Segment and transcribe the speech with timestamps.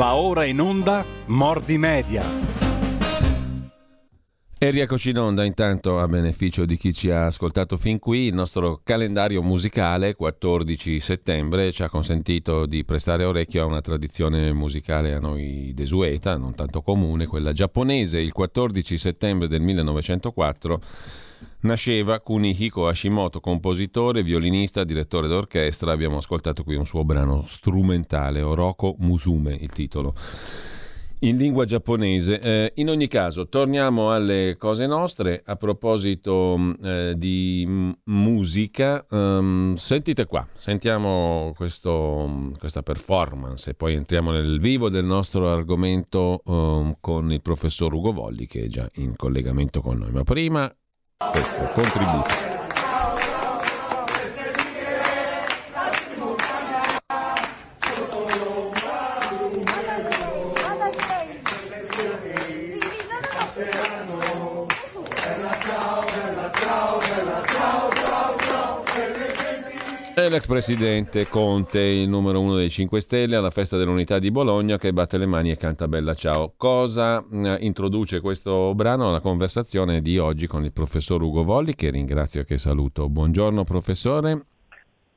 [0.00, 2.24] Va ora in onda Mordi Media.
[4.58, 8.32] E rieccoci in onda intanto a beneficio di chi ci ha ascoltato fin qui, il
[8.32, 15.12] nostro calendario musicale 14 settembre ci ha consentito di prestare orecchio a una tradizione musicale
[15.12, 18.20] a noi desueta, non tanto comune, quella giapponese.
[18.20, 20.80] Il 14 settembre del 1904
[21.60, 25.92] nasceva Kunihiko Hashimoto, compositore, violinista, direttore d'orchestra.
[25.92, 30.14] Abbiamo ascoltato qui un suo brano strumentale, Oroko Musume, il titolo.
[31.22, 32.40] In lingua giapponese.
[32.40, 35.42] Eh, in ogni caso, torniamo alle cose nostre.
[35.44, 43.68] A proposito mm, eh, di m- musica, um, sentite qua, sentiamo questo, mm, questa performance
[43.68, 48.62] e poi entriamo nel vivo del nostro argomento um, con il professor Ugo Volli che
[48.62, 50.12] è già in collegamento con noi.
[50.12, 50.74] Ma prima
[51.28, 52.59] questo contributo.
[70.28, 74.92] L'ex presidente Conte, il numero uno dei 5 Stelle, alla festa dell'unità di Bologna che
[74.92, 76.52] batte le mani e canta Bella Ciao.
[76.56, 81.90] Cosa eh, introduce questo brano alla conversazione di oggi con il professor Ugo Volli, che
[81.90, 83.08] ringrazio e che saluto.
[83.08, 84.44] Buongiorno professore.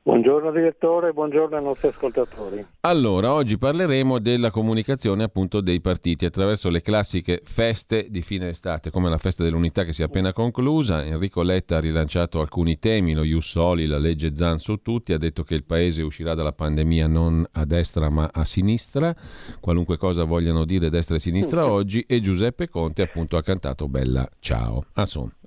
[0.06, 2.62] Buongiorno direttore, buongiorno ai nostri ascoltatori.
[2.80, 8.90] Allora, oggi parleremo della comunicazione appunto dei partiti attraverso le classiche feste di fine estate,
[8.90, 11.02] come la festa dell'unità che si è appena conclusa.
[11.02, 15.18] Enrico Letta ha rilanciato alcuni temi, lo Ius Soli, la legge Zan su tutti, ha
[15.18, 19.16] detto che il paese uscirà dalla pandemia non a destra ma a sinistra,
[19.58, 24.28] qualunque cosa vogliano dire destra e sinistra oggi, e Giuseppe Conte appunto ha cantato Bella
[24.38, 24.84] Ciao.
[24.92, 25.06] Ah,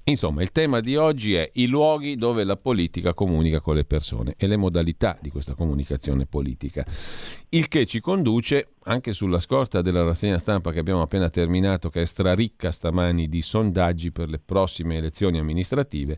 [0.10, 4.36] Insomma, il tema di oggi è i luoghi dove la politica comunica con le persone
[4.38, 6.86] e le modalità di questa comunicazione politica.
[7.50, 12.04] Il che ci conduce, anche sulla scorta della rassegna stampa che abbiamo appena terminato, che
[12.04, 16.18] è straricca stamani di sondaggi per le prossime elezioni amministrative,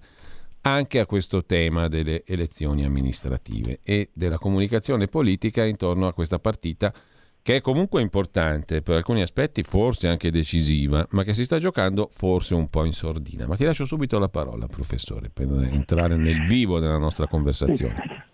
[0.62, 6.94] anche a questo tema delle elezioni amministrative e della comunicazione politica intorno a questa partita
[7.42, 12.10] che è comunque importante, per alcuni aspetti forse anche decisiva, ma che si sta giocando
[12.12, 13.48] forse un po' in sordina.
[13.48, 18.28] Ma ti lascio subito la parola, professore, per entrare nel vivo della nostra conversazione.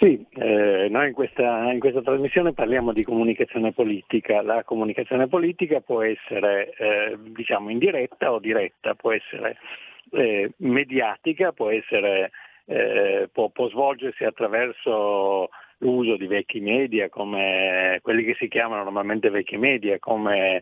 [0.00, 4.40] Sì, eh, noi in questa, in questa, trasmissione parliamo di comunicazione politica.
[4.40, 9.58] La comunicazione politica può essere eh, diciamo indiretta o diretta, può essere
[10.12, 12.30] eh, mediatica, può, essere,
[12.64, 19.30] eh, può, può svolgersi attraverso l'uso di vecchi media come quelli che si chiamano normalmente
[19.30, 20.60] vecchi media come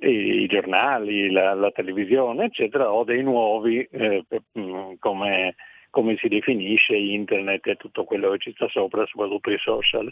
[0.00, 4.24] i, giornali, la, la, televisione eccetera o dei nuovi eh,
[4.58, 5.54] mm, come,
[5.90, 10.10] come, si definisce internet e tutto quello che ci sta sopra, soprattutto i social.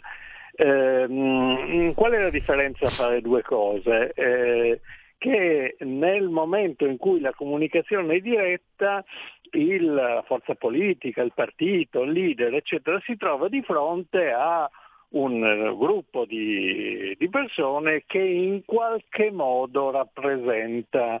[0.55, 4.11] Eh, qual è la differenza tra le due cose?
[4.13, 4.81] Eh,
[5.19, 9.05] che nel momento in cui la comunicazione è diretta
[9.51, 14.69] la forza politica, il partito, il leader, eccetera, si trova di fronte a
[15.09, 21.19] un gruppo di, di persone che in qualche modo rappresenta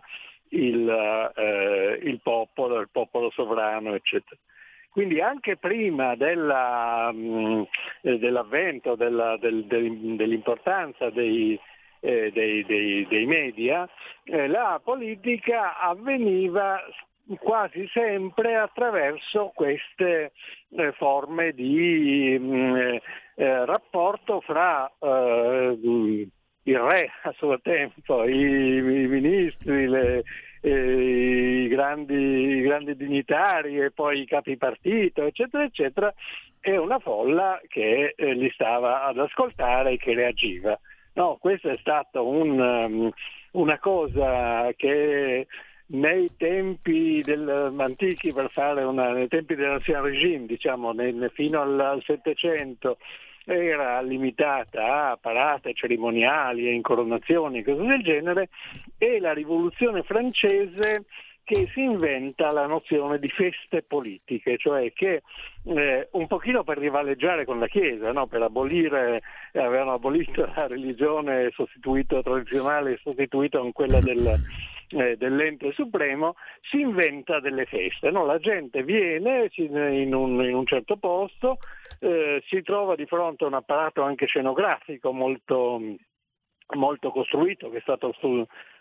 [0.49, 4.39] il, eh, il, popolo, il popolo sovrano, eccetera.
[4.91, 7.63] Quindi anche prima della, mm,
[8.01, 11.59] dell'avvento della, del, del, dell'importanza dei,
[11.99, 13.87] eh, dei, dei, dei, media,
[14.23, 16.81] eh, la politica avveniva
[17.37, 20.31] quasi sempre attraverso queste
[20.71, 23.01] eh, forme di mh, mm, eh,
[23.35, 25.77] eh, rapporto fra eh,
[26.63, 30.23] il re a suo tempo, i, i ministri, le,
[30.61, 32.13] i grandi,
[32.57, 36.13] i, grandi, dignitari e poi i capi partito, eccetera, eccetera,
[36.59, 40.77] e una folla che eh, li stava ad ascoltare e che reagiva.
[41.19, 43.11] No, questa è stata un, um,
[43.51, 45.47] una cosa che
[45.87, 52.01] nei tempi del, antichi, per fare una, nei tempi dell'ancien regime, diciamo nel, fino al
[52.05, 52.99] Settecento,
[53.43, 58.47] era limitata a parate cerimoniali e incoronazioni cose del genere,
[58.97, 61.03] e la rivoluzione francese
[61.49, 65.23] che si inventa la nozione di feste politiche, cioè che
[65.63, 68.27] eh, un pochino per rivaleggiare con la Chiesa, no?
[68.27, 71.49] per abolire, eh, avevano abolito la religione
[72.21, 74.39] tradizionale sostituita con quella del,
[74.89, 78.11] eh, dell'ente supremo, si inventa delle feste.
[78.11, 78.27] No?
[78.27, 81.57] La gente viene in un, in un certo posto,
[81.99, 85.81] eh, si trova di fronte a un apparato anche scenografico molto,
[86.75, 88.13] molto costruito, che è stato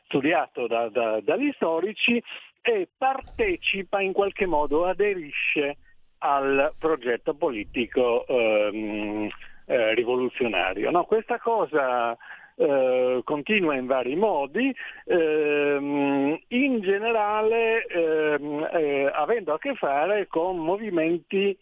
[0.09, 2.23] studiato da, da, dagli storici
[2.60, 5.78] e partecipa in qualche modo, aderisce
[6.19, 9.28] al progetto politico ehm,
[9.66, 10.90] eh, rivoluzionario.
[10.90, 12.16] No, questa cosa
[12.56, 14.75] eh, continua in vari modi,
[15.05, 21.56] ehm, in generale ehm, eh, avendo a che fare con movimenti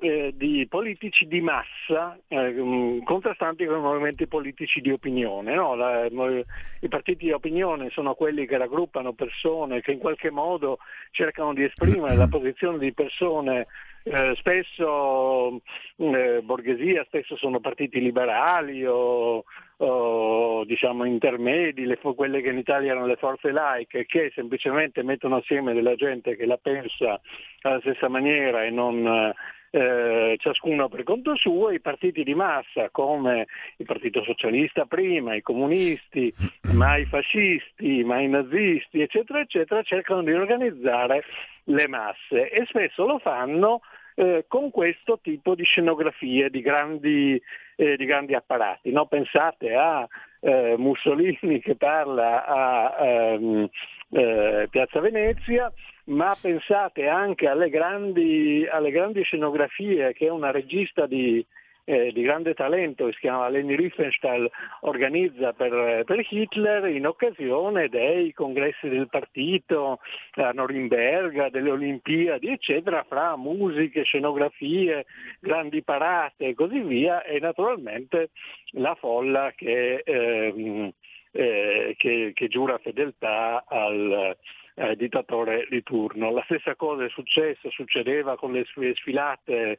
[0.00, 5.54] eh, di politici di massa eh, mm, contrastanti con i movimenti politici di opinione.
[5.54, 5.74] No?
[5.74, 10.78] La, I partiti di opinione sono quelli che raggruppano persone che in qualche modo
[11.10, 13.66] cercano di esprimere la posizione di persone
[14.08, 15.60] eh, spesso
[15.96, 19.42] eh, borghesia, spesso sono partiti liberali o,
[19.78, 25.36] o diciamo intermedi, le, quelle che in Italia erano le forze laiche, che semplicemente mettono
[25.36, 27.20] assieme della gente che la pensa
[27.62, 29.34] alla stessa maniera e non
[29.70, 33.46] eh, ciascuno per conto suo, i partiti di massa come
[33.76, 36.32] il Partito Socialista prima, i comunisti,
[36.72, 41.24] ma i fascisti, ma i nazisti, eccetera, eccetera, cercano di organizzare
[41.64, 43.80] le masse e spesso lo fanno
[44.14, 47.40] eh, con questo tipo di scenografie, di grandi,
[47.76, 48.90] eh, di grandi apparati.
[48.90, 49.06] No?
[49.06, 50.06] Pensate a
[50.46, 53.68] eh, Mussolini che parla a ehm,
[54.10, 55.72] eh, Piazza Venezia,
[56.04, 61.44] ma pensate anche alle grandi, alle grandi scenografie che una regista di,
[61.88, 64.50] eh, di grande talento, che si chiama Leni Riefenstahl,
[64.80, 70.00] organizza per, per, Hitler in occasione dei congressi del partito
[70.32, 75.06] a Norimberga, delle Olimpiadi, eccetera, fra musiche, scenografie,
[75.38, 78.30] grandi parate e così via, e naturalmente
[78.72, 80.92] la folla che, ehm,
[81.30, 84.36] eh, che, che giura fedeltà al
[84.74, 86.32] eh, dittatore di turno.
[86.32, 89.78] La stessa cosa è successa, succedeva con le sue sfilate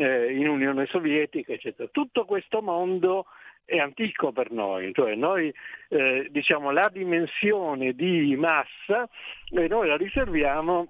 [0.00, 1.88] eh, in Unione Sovietica, eccetera.
[1.92, 3.26] Tutto questo mondo
[3.64, 5.52] è antico per noi, cioè noi
[5.88, 9.08] eh, diciamo la dimensione di massa
[9.50, 10.88] e noi la riserviamo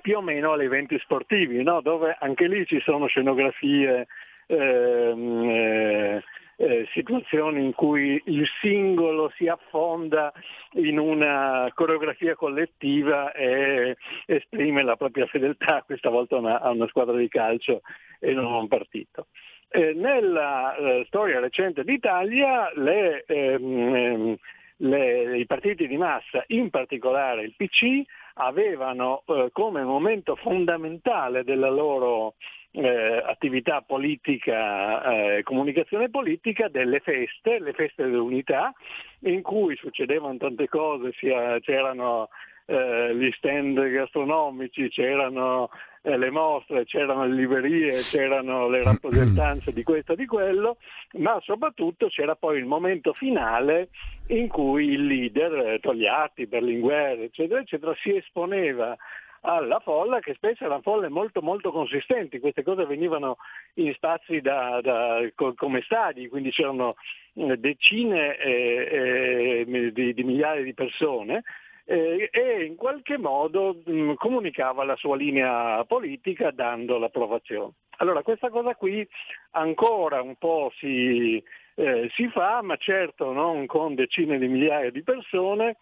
[0.00, 1.80] più o meno agli eventi sportivi, no?
[1.80, 4.06] dove anche lì ci sono scenografie
[4.48, 6.22] ehm, eh,
[6.60, 10.32] eh, situazioni in cui il singolo si affonda
[10.72, 13.96] in una coreografia collettiva e
[14.26, 17.82] esprime la propria fedeltà, questa volta una, a una squadra di calcio
[18.18, 19.28] e non a un partito.
[19.68, 24.36] Eh, nella eh, storia recente d'Italia le, ehm, ehm,
[24.78, 28.02] le, i partiti di massa, in particolare il PC,
[28.34, 32.34] avevano eh, come momento fondamentale della loro
[32.72, 38.72] eh, attività politica e eh, comunicazione politica delle feste, le feste dell'unità,
[39.20, 42.28] in cui succedevano tante cose, sia, c'erano
[42.66, 45.70] eh, gli stand gastronomici, c'erano
[46.02, 50.76] eh, le mostre, c'erano le librerie, c'erano le rappresentanze di questo e di quello,
[51.14, 53.88] ma soprattutto c'era poi il momento finale
[54.28, 58.94] in cui il leader, eh, Togliatti, Berlinguer, eccetera, eccetera, si esponeva
[59.42, 63.36] alla folla che spesso erano folle molto molto consistenti, queste cose venivano
[63.74, 65.20] in spazi da, da,
[65.54, 66.96] come stadi, quindi c'erano
[67.34, 71.44] eh, decine eh, eh, di, di, migliaia di persone
[71.84, 77.72] eh, e in qualche modo mh, mm, comunicava la sua linea politica dando l'approvazione.
[78.00, 79.06] Allora questa cosa qui
[79.52, 81.42] ancora un po' si,
[81.74, 85.78] eh, si fa, ma certo non con decine di migliaia di persone,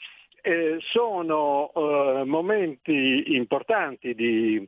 [0.47, 4.65] eh, sono eh, momenti importanti di,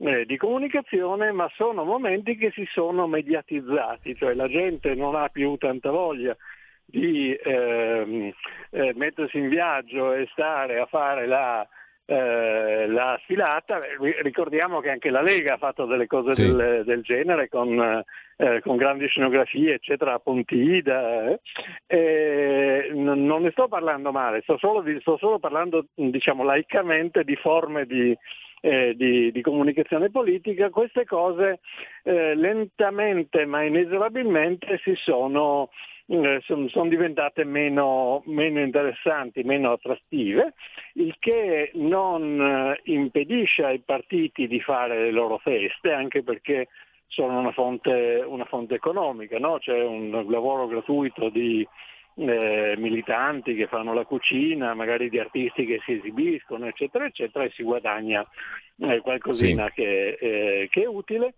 [0.00, 5.30] eh, di, comunicazione, ma sono momenti che si sono mediatizzati, cioè la gente non ha
[5.30, 6.36] più tanta voglia
[6.84, 8.30] di ehm,
[8.72, 11.66] eh, mettersi in viaggio e stare a fare la
[12.04, 13.80] eh, la sfilata.
[14.22, 16.42] Ricordiamo che anche la Lega ha fatto delle cose sì.
[16.42, 18.02] del, del, genere con,
[18.36, 21.38] eh, con, grandi scenografie, eccetera, a Pontida.
[21.86, 22.90] Eh.
[22.94, 28.16] non ne sto parlando male, sto solo, sto solo parlando diciamo, laicamente di forme di,
[28.62, 31.60] eh, di, di, comunicazione politica, queste cose
[32.04, 40.54] eh, lentamente ma inesorabilmente si sono eh, sono, sono diventate meno, meno, interessanti, meno attrattive,
[40.94, 46.68] il che non eh, impedisce ai partiti di fare le loro feste, anche perché
[47.06, 49.58] sono una fonte, una fonte economica, no?
[49.58, 51.66] c'è un lavoro gratuito di
[52.14, 57.50] eh, militanti che fanno la cucina, magari di artisti che si esibiscono, eccetera, eccetera, e
[57.50, 58.26] si guadagna
[58.78, 59.72] eh, qualcosina sì.
[59.74, 61.34] che, eh, che, è utile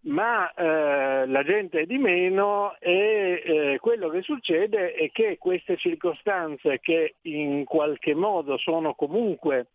[0.00, 5.76] ma eh, la gente è di meno e eh, quello che succede è che queste
[5.76, 9.66] circostanze che in qualche modo sono comunque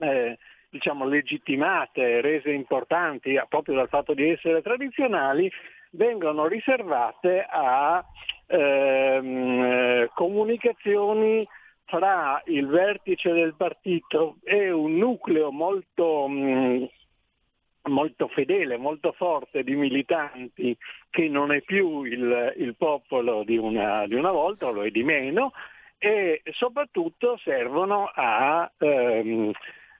[0.00, 0.36] eh,
[0.68, 5.50] diciamo, legittimate, rese importanti proprio dal fatto di essere tradizionali,
[5.92, 8.04] vengono riservate a
[8.46, 11.46] ehm, eh, comunicazioni
[11.84, 16.88] fra il vertice del partito e un nucleo molto mh,
[17.88, 20.76] molto fedele, molto forte di militanti
[21.08, 25.02] che non è più il, il popolo di una, di una, volta, lo è di
[25.02, 25.52] meno,
[25.98, 29.52] e soprattutto servono a ehm,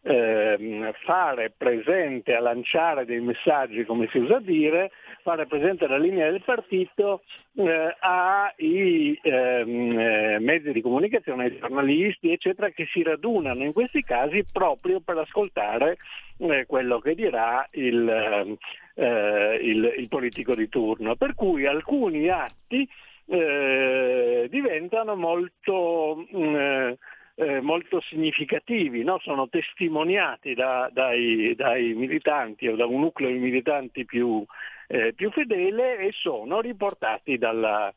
[0.02, 4.90] ehm, fare presente, a lanciare dei messaggi, come si usa dire,
[5.22, 7.22] fare presente la linea del partito
[7.56, 14.02] eh, ai ehm, eh, mezzi di comunicazione, ai giornalisti, eccetera, che si radunano in questi
[14.02, 15.98] casi proprio per ascoltare
[16.38, 18.56] eh, quello che dirà il,
[18.94, 21.16] eh, il, il, politico di turno.
[21.16, 22.88] Per cui alcuni atti
[23.26, 26.26] eh, diventano molto...
[26.34, 26.92] Mm,
[27.40, 29.18] eh, molto significativi, no?
[29.20, 34.44] sono testimoniati da, dai, dai, militanti o da un nucleo di militanti più,
[34.88, 37.90] eh, più fedele e sono riportati dalla,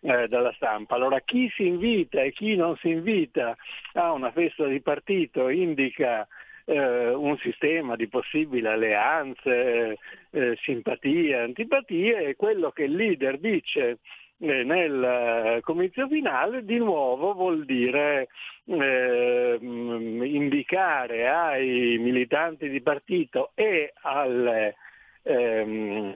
[0.00, 0.96] eh, dalla stampa.
[0.96, 3.56] Allora chi si invita e chi non si invita
[3.92, 6.26] a una festa di partito indica
[6.64, 9.96] eh, un sistema di possibili alleanze,
[10.30, 13.98] eh, simpatie, antipatie e quello che il leader dice
[14.38, 18.28] nel eh, comizio finale di nuovo vuol dire
[18.66, 24.76] eh, indicare ai militanti di partito e, alle,
[25.22, 26.14] ehm,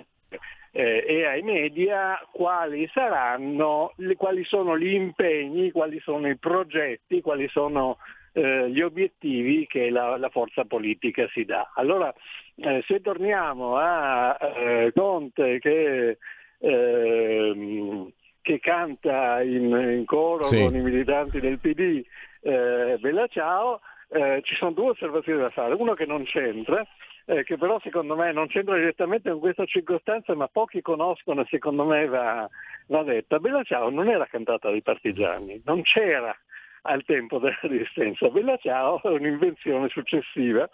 [0.71, 7.49] eh, e ai media quali saranno, quali sono gli impegni, quali sono i progetti, quali
[7.49, 7.99] sono
[8.33, 11.73] eh, gli obiettivi che la, la, forza politica si dà.
[11.75, 12.13] Allora,
[12.57, 16.19] eh, se torniamo a eh, Conte che
[16.65, 20.61] Ehm, che canta in, in coro sì.
[20.61, 22.05] con i militanti del PD
[22.43, 25.75] eh, Bella Ciao, eh, ci sono due osservazioni da fare.
[25.75, 26.85] Uno che non c'entra,
[27.25, 31.47] eh, che però secondo me non c'entra direttamente con questa circostanza, ma pochi conoscono e
[31.49, 32.49] secondo me va,
[32.87, 33.39] va detta.
[33.39, 36.37] Bella Ciao non era cantata dai partigiani, non c'era
[36.83, 38.29] al tempo della resistenza.
[38.29, 40.69] Bella Ciao è un'invenzione successiva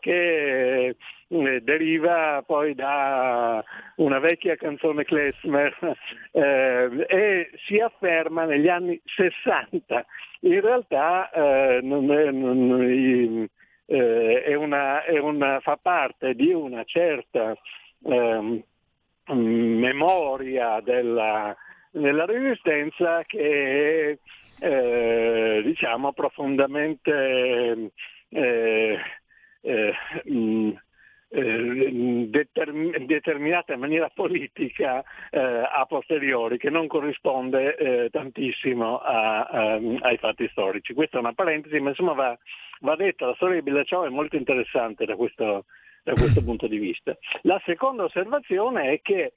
[0.00, 0.96] che
[1.28, 3.62] eh, deriva poi da
[3.96, 5.76] una vecchia canzone Klesmer
[6.32, 10.06] eh, e si afferma negli anni 60.
[10.40, 13.48] In realtà eh, non è, non,
[13.86, 17.56] eh, è una, è una, fa parte di una certa
[18.04, 18.62] ehm,
[19.34, 21.54] memoria della,
[21.90, 24.18] della, resistenza che
[24.60, 27.90] è eh, diciamo profondamente
[29.68, 29.92] eh,
[30.24, 30.72] mh,
[31.30, 39.44] eh, determ- determinata in maniera politica eh, a posteriori che non corrisponde eh, tantissimo a,
[39.44, 40.94] a, ai fatti storici.
[40.94, 42.38] Questa è una parentesi, ma insomma va,
[42.80, 45.66] va detta, la storia di Bellacciao è molto interessante da questo,
[46.02, 47.16] da questo punto di vista.
[47.42, 49.34] La seconda osservazione è che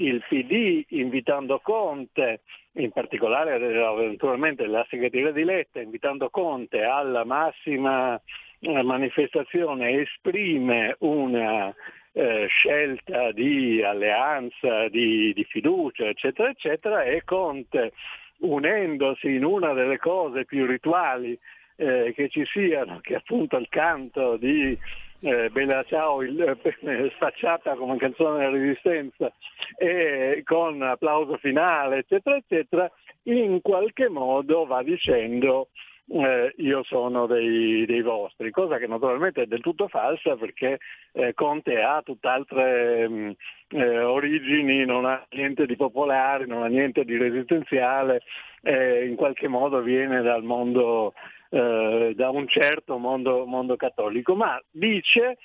[0.00, 2.42] il PD invitando Conte,
[2.74, 8.20] in particolare naturalmente la segreteria di Letta, invitando Conte alla massima
[8.60, 11.74] manifestazione esprime una
[12.12, 17.92] eh, scelta di alleanza, di, di, fiducia, eccetera, eccetera, e Conte,
[18.38, 21.38] unendosi in una delle cose più rituali
[21.76, 24.76] eh, che ci siano, che è appunto il canto di
[25.20, 29.32] eh, Bella Ciao, il, eh, spacciata come canzone della resistenza,
[29.76, 32.90] e con applauso finale, eccetera, eccetera,
[33.24, 35.68] in qualche modo va dicendo
[36.10, 40.78] eh, io sono dei, dei, vostri, cosa che naturalmente è del tutto falsa perché
[41.12, 43.30] eh, Conte ha tutt'altre mm,
[43.68, 48.22] eh, origini, non ha niente di popolare, non ha niente di resistenziale,
[48.60, 51.14] in qualche modo viene dal mondo,
[51.50, 55.38] eh, da un certo mondo, mondo, cattolico, ma dice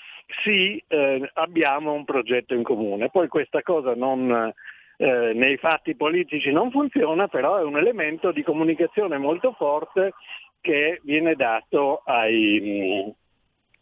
[0.43, 3.09] sì, eh, abbiamo un progetto in comune.
[3.09, 4.51] Poi questa cosa non...
[4.95, 10.13] Eh, nei fatti politici non funziona, però è un elemento di comunicazione molto forte
[10.63, 13.13] che viene dato ai,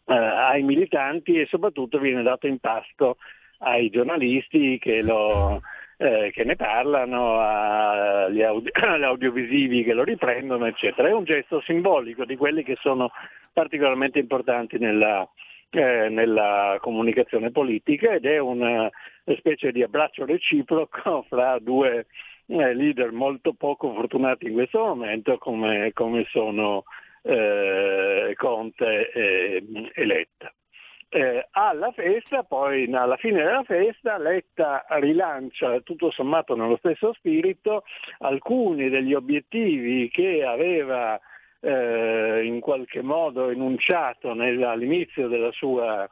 [0.04, 3.18] eh, ai militanti e soprattutto viene dato in pasto
[3.58, 5.62] ai giornalisti che, lo,
[5.96, 8.72] eh, che ne parlano, agli, audio,
[9.06, 11.08] audiovisivi che lo riprendono, eccetera.
[11.08, 13.12] È un gesto simbolico di quelli che sono
[13.52, 15.26] particolarmente importanti nella,
[15.70, 18.90] eh, nella comunicazione politica ed è una
[19.36, 22.06] specie di abbraccio reciproco fra due
[22.56, 26.84] leader molto poco fortunati in questo momento come, come sono
[27.22, 30.52] eh, Conte e, e Letta.
[31.14, 37.84] Eh, alla festa, poi alla fine della festa, Letta rilancia tutto sommato nello stesso spirito
[38.20, 41.20] alcuni degli obiettivi che aveva
[41.60, 46.08] eh, in qualche modo enunciato all'inizio della sua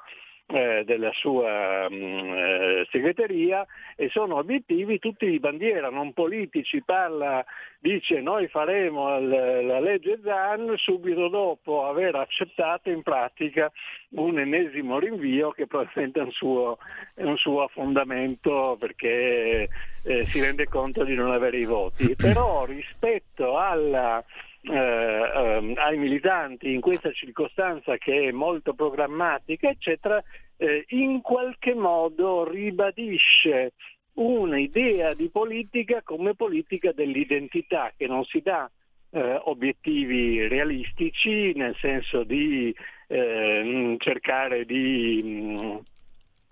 [0.53, 3.67] eh, della sua mh, mm, eh, segreteria
[3.97, 7.45] e sono obiettivi tutti di bandiera, non politici, parla,
[7.79, 13.71] dice noi faremo l- la legge ZAN subito dopo aver accettato in pratica
[14.11, 16.79] un ennesimo rinvio che probabilmente è un suo,
[17.15, 19.69] è un suo affondamento perché
[20.03, 22.17] eh, si rende conto di non avere i voti.
[22.21, 24.25] Però rispetto alla
[24.63, 30.23] eh, ehm, ai militanti in questa circostanza che è molto programmatica, eccetera,
[30.57, 33.73] eh, in qualche modo ribadisce
[34.15, 38.71] un'idea di politica come politica dell'identità che non si dà
[39.11, 42.75] eh, obiettivi realistici nel senso di
[43.09, 45.79] eh, cercare di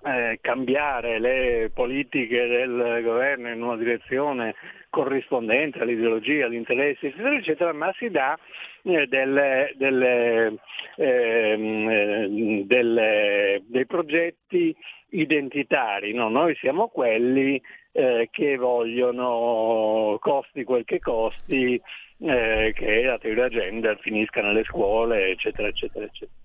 [0.04, 4.54] eh, cambiare le politiche del governo in una direzione
[4.90, 8.38] corrispondente all'ideologia, agli interessi, eccetera, eccetera, ma si dà
[8.82, 10.54] eh, delle, delle,
[10.96, 14.74] ehm, eh, delle, dei progetti
[15.10, 16.12] identitari.
[16.12, 16.28] No?
[16.28, 17.60] Noi siamo quelli
[17.92, 21.80] eh, che vogliono, costi quel che costi,
[22.20, 26.36] eh, che la teoria gender finisca nelle scuole, eccetera, eccetera, eccetera.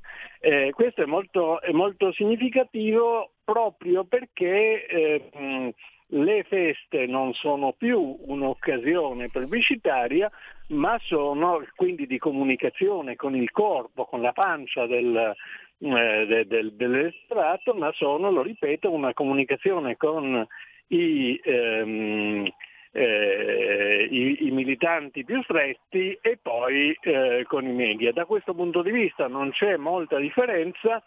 [0.46, 5.74] Eh, questo è molto, è molto, significativo proprio perché eh,
[6.08, 10.30] le feste non sono più un'occasione plebiscitaria,
[10.72, 15.34] ma sono quindi di comunicazione con il corpo, con la pancia del,
[15.78, 20.46] eh, de, de, dell'elettorato, ma sono, lo ripeto, una comunicazione con
[20.88, 22.52] i, ehm,
[22.94, 28.14] eh, i, i, militanti più stretti e poi eh, con i media.
[28.14, 31.04] Da questo punto di vista non c'è molta differenza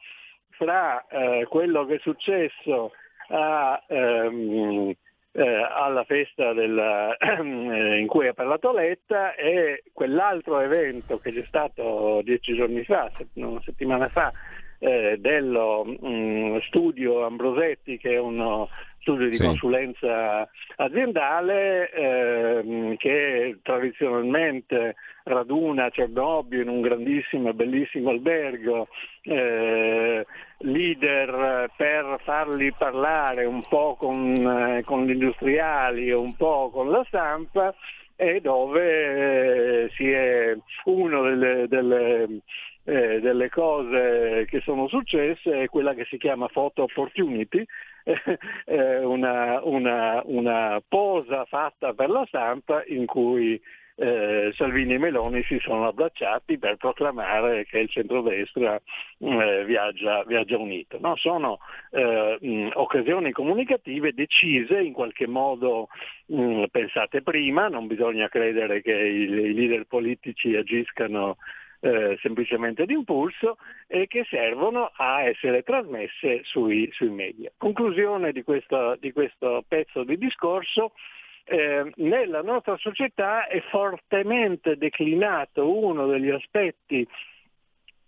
[0.51, 2.93] fra eh, quello che è successo
[3.29, 4.93] a, ehm,
[5.33, 12.21] eh, alla festa della, in cui ha parlato Letta e quell'altro evento che c'è stato
[12.25, 14.33] dieci giorni fa, una settimana fa,
[14.79, 18.69] eh, dello mh, mm, studio Ambrosetti che è uno
[19.07, 19.45] studio di sì.
[19.45, 28.89] consulenza aziendale ehm, che tradizionalmente raduna Cernobbio in un grandissimo e bellissimo albergo,
[29.23, 30.27] eh,
[30.59, 36.91] leader per farli parlare un po' con, eh, con gli industriali e un po' con
[36.91, 37.73] la stampa
[38.17, 42.41] e dove eh, si è uno delle, delle
[42.87, 47.65] eh, delle cose che sono successe è quella che si chiama photo opportunity,
[48.65, 53.61] eh, una, una, una, posa fatta per la stampa in cui
[53.97, 58.81] eh, Salvini e Meloni si sono abbracciati per proclamare che il centrodestra
[59.19, 60.99] eh, viaggia, viaggia, unito.
[61.01, 61.17] No?
[61.17, 61.59] Sono
[61.91, 65.89] eh, mh, occasioni comunicative decise in qualche modo
[66.27, 71.39] mh, pensate prima, non bisogna credere che i, i leader politici agiscano
[71.81, 77.51] eh, semplicemente d'impulso e che servono a essere trasmesse sui, sui media.
[77.57, 80.93] Conclusione di questo, di questo, pezzo di discorso.
[81.49, 87.07] Eh, nella nostra società è fortemente declinato uno degli aspetti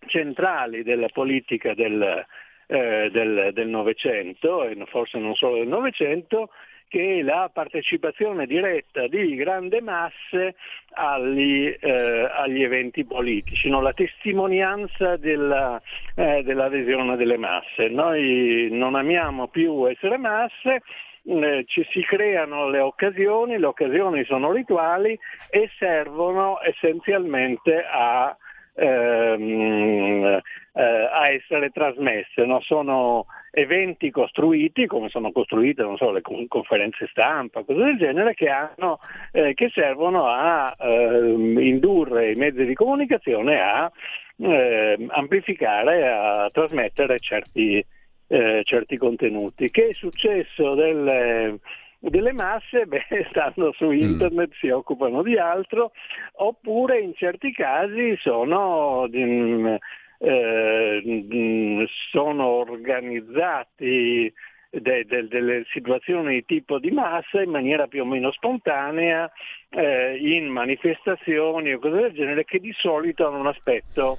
[0.06, 2.26] centrali della politica del,
[2.66, 6.50] eh, del Novecento, e forse non solo del Novecento,
[6.88, 10.56] che la partecipazione diretta di grandi masse
[10.94, 13.80] agli, eh, agli eventi politici, no?
[13.80, 15.80] la testimonianza della,
[16.14, 17.88] eh, dell'adesione delle masse.
[17.88, 20.82] Noi non amiamo più essere masse,
[21.24, 25.18] eh, ci si creano le occasioni, le occasioni sono rituali
[25.50, 28.34] e servono essenzialmente a
[28.78, 30.40] ehm,
[30.72, 32.44] eh, a essere trasmesse.
[32.44, 32.60] No?
[32.60, 39.00] Sono eventi costruiti, come sono costruite so, le conferenze stampa, cose del genere, che, hanno,
[39.32, 43.90] eh, che servono a eh, indurre i mezzi di comunicazione a
[44.36, 47.84] ehm, amplificare, a trasmettere certi,
[48.28, 49.70] eh, certi contenuti.
[49.70, 51.58] Che è successo delle
[51.98, 53.92] delle masse beh, stanno su mm.
[53.92, 54.58] internet, mm.
[54.58, 55.92] si occupano di altro,
[56.36, 59.74] oppure in certi casi sono, mm,
[60.18, 64.32] eh, mm, sono organizzati
[64.70, 69.30] de, de, delle situazioni di tipo di massa in maniera più o meno spontanea,
[69.70, 74.18] eh, in manifestazioni o cose del genere che di solito hanno un aspetto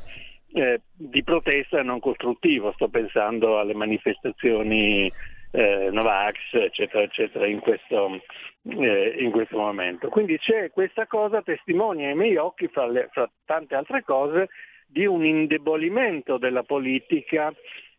[0.53, 5.11] eh, di protesta non costruttivo, sto pensando alle manifestazioni
[5.51, 8.21] eh, Novax, eccetera, eccetera, in questo,
[8.63, 10.09] eh, in questo, momento.
[10.09, 14.49] Quindi c'è questa cosa, testimonia ai miei occhi, fra, le, fra tante altre cose,
[14.85, 17.53] di un indebolimento della politica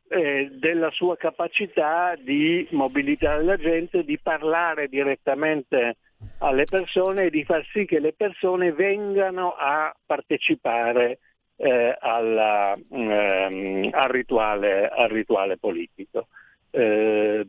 [0.09, 5.99] eh, della sua capacità di mobilitare la gente, di parlare direttamente
[6.39, 11.21] alle persone e di far sì che le persone vengano a partecipare
[11.57, 16.27] eh, alla, ehm, al, rituale, al, rituale, politico.
[16.71, 17.47] Eh,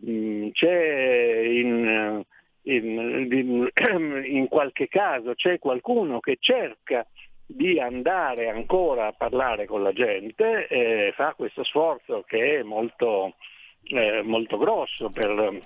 [0.53, 2.23] c'è in,
[2.63, 3.69] in, in,
[4.25, 7.05] in, qualche caso c'è qualcuno che cerca
[7.45, 13.35] di andare ancora a parlare con la gente, eh, fa questo sforzo che è molto,
[13.83, 15.61] eh, molto grosso per,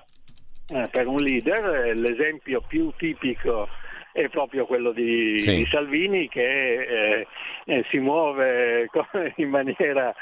[0.67, 1.95] eh, per un leader.
[1.95, 3.67] L'esempio più tipico
[4.11, 5.55] è proprio quello di, sì.
[5.57, 7.27] di Salvini che eh,
[7.65, 8.87] eh, si muove
[9.35, 10.13] in maniera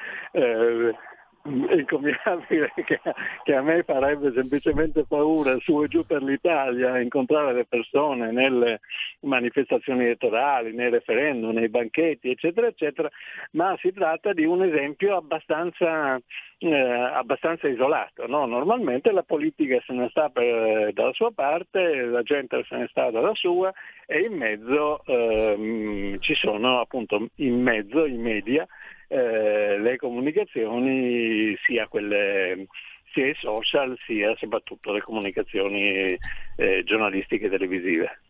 [1.46, 3.00] eh, incommiabile che,
[3.44, 8.80] che, a me farebbe semplicemente paura su e giù per l'Italia incontrare le persone nelle
[9.22, 13.10] manifestazioni elettorali, nei referendum, nei banchetti, eccetera, eccetera,
[13.52, 16.20] ma si tratta di un esempio abbastanza,
[16.60, 18.26] eh, abbastanza isolato.
[18.28, 18.46] No?
[18.46, 23.12] Normalmente la politica se ne sta per, dalla sua parte, la gente se ne sta
[23.12, 23.72] dalla sua
[24.06, 28.66] e in mezzo ehm, ci sono appunto in mezzo i media
[29.14, 32.66] eh, le comunicazioni, sia quelle
[33.12, 36.20] sia i social, sia soprattutto le comunicazioni
[36.56, 38.23] eh, giornalistiche televisive.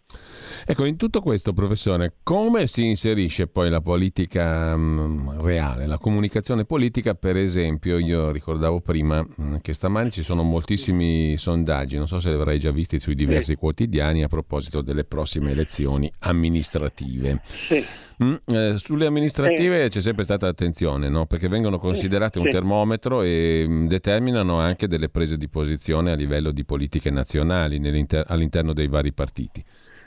[0.65, 5.97] Ecco, in tutto questo, professore, come si inserisce poi la politica mh, mm, reale, la
[5.97, 7.15] comunicazione politica?
[7.15, 12.21] Per esempio, io ricordavo prima mh, mm, che stamani ci sono moltissimi sondaggi, non so
[12.21, 13.57] se li avrai già visti sui diversi sì.
[13.57, 17.41] quotidiani a proposito delle prossime elezioni amministrative.
[17.43, 17.83] Sì.
[18.23, 19.89] Mm, eh, sulle amministrative eh.
[19.89, 21.25] c'è sempre stata attenzione, no?
[21.25, 26.51] perché vengono considerate un termometro e mh, determinano anche delle prese di posizione a livello
[26.51, 27.81] di politiche nazionali
[28.27, 29.63] all'interno dei vari partiti.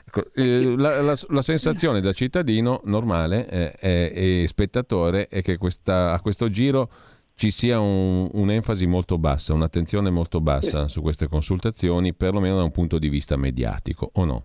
[0.08, 3.48] Ecco, eh, la, la, la, sensazione da cittadino normale
[3.80, 6.88] eh, e spettatore è che questa, a questo giro
[7.34, 12.70] ci sia un, un'enfasi molto bassa, un'attenzione molto bassa su queste consultazioni, perlomeno da un
[12.70, 14.44] punto di vista mediatico, o no?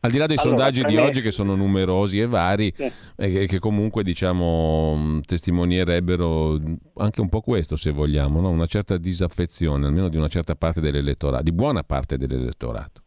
[0.00, 1.02] Al di là dei allora, sondaggi di me...
[1.02, 2.90] oggi che sono numerosi e vari sì.
[3.16, 6.60] e che, che, comunque diciamo testimonierebbero
[6.96, 8.48] anche un po' questo se vogliamo, no?
[8.50, 13.02] una certa disaffezione almeno di una certa parte dell'elettorato, di buona parte dell'elettorato.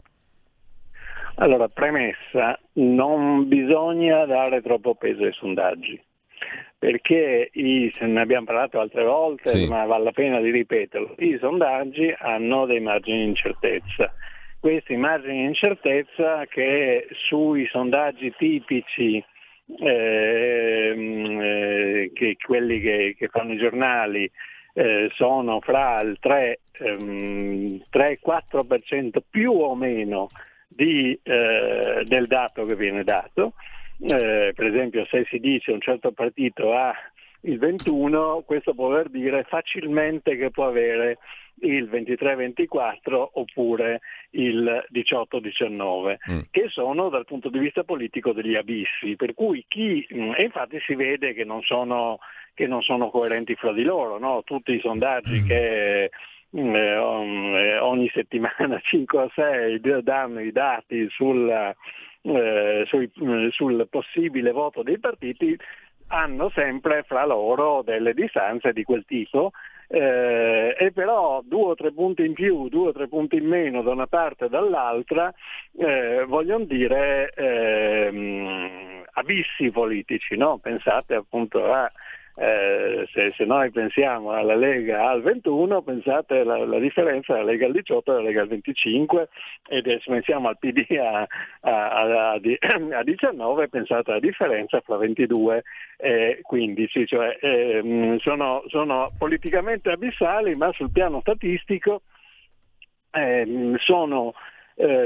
[1.41, 5.97] Allora, premessa, non bisogna dare troppo peso ai sondaggi,
[6.77, 9.67] perché i, se ne abbiamo parlato altre volte, sì.
[9.67, 14.13] ma vale la pena di ripeterlo, i sondaggi hanno dei margini di incertezza.
[14.59, 19.23] Questi margini di incertezza che sui sondaggi tipici
[19.79, 24.29] ehm, eh, che quelli che, che, fanno i giornali
[24.73, 30.27] eh, sono fra il 3, ehm, 3-4% più o meno
[30.69, 33.53] di, eh, del dato che viene dato.
[33.99, 36.93] Eh, per esempio se si dice un certo partito ha
[37.41, 41.17] il 21, questo può voler dire facilmente che può avere
[41.61, 44.01] il 23-24 oppure
[44.31, 46.39] il 18-19, mm.
[46.51, 50.79] che sono dal punto di vista politico degli abissi, per cui chi, mm, e infatti
[50.85, 52.19] si vede che non sono,
[52.53, 54.43] che non sono coerenti fra di loro, no?
[54.43, 55.47] tutti i sondaggi mm.
[55.47, 56.11] che
[56.51, 61.75] ogni settimana 5 o 6 danno i dati sulla,
[62.21, 65.57] eh, sui, mm, sul possibile voto dei partiti,
[66.07, 69.51] hanno sempre fra loro delle distanze di quel tipo
[69.91, 73.81] eh, e però due o tre punti in più, due o tre punti in meno
[73.81, 75.33] da una parte e dall'altra
[75.77, 80.59] eh, vogliono dire eh, abissi politici, no?
[80.59, 81.91] pensate appunto a
[82.41, 87.65] eh, se, se, noi pensiamo alla Lega al 21, pensate alla, alla differenza della Lega
[87.65, 89.29] al 18 e alla Lega al 25
[89.67, 91.27] e se pensiamo al PD a,
[91.59, 95.63] a, a, a 19, pensate alla differenza fra 22
[95.97, 102.03] e 15, cioè eh, sono, sono, politicamente abissali ma sul piano statistico
[103.11, 104.33] eh, sono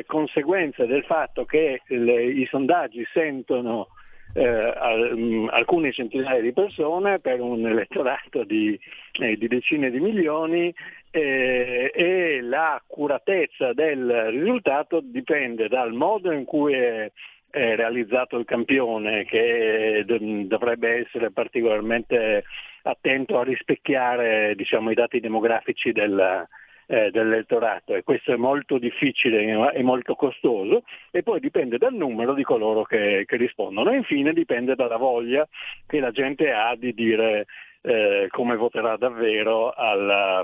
[0.05, 3.87] conseguenza del fatto che le, i sondaggi sentono
[4.33, 4.73] eh,
[5.15, 8.79] mm, alcune centinaia di persone per un elettorato di,
[9.19, 10.73] eh, di decine di milioni
[11.11, 17.11] eh, e l'accuratezza del risultato dipende dal modo in cui è,
[17.55, 20.03] realizzato il campione che
[20.47, 22.45] dovrebbe essere particolarmente
[22.81, 26.47] attento a rispecchiare diciamo, i dati demografici del,
[26.93, 32.36] eh, dell'elettorato e questo è molto difficile e molto costoso e poi dipende dal numero
[32.36, 35.47] di coloro che, che rispondono e infine dipende dalla voglia
[35.88, 37.47] che la gente ha di dire
[37.82, 40.43] eh, come voterà davvero alla,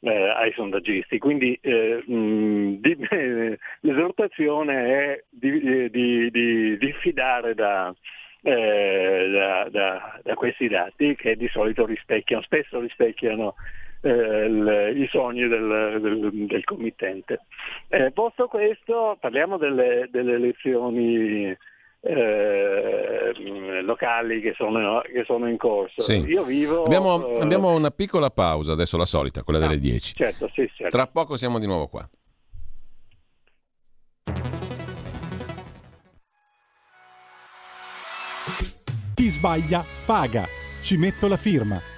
[0.00, 1.18] eh, ai sondaggisti.
[1.18, 7.92] Quindi eh, mh, di, eh, l'esortazione è di, di, di diffidare da,
[8.42, 13.56] eh, da, da, da, questi dati che di solito rispecchiano, spesso rispecchiano
[14.00, 17.40] eh, il, i sogni del, del, del committente.
[17.88, 21.56] Eh, posto questo, parliamo delle, delle elezioni
[22.00, 23.32] eh,
[23.82, 26.00] locali che sono, che sono, in corso.
[26.00, 26.18] Sì.
[26.26, 26.84] Io vivo...
[26.84, 27.40] Abbiamo, eh...
[27.40, 30.14] abbiamo, una piccola pausa, adesso la solita, quella no, delle 10.
[30.14, 30.96] Certo, sì, certo.
[30.96, 32.08] Tra poco siamo di nuovo qua.
[39.14, 40.44] Chi sbaglia paga.
[40.80, 41.97] Ci metto la firma.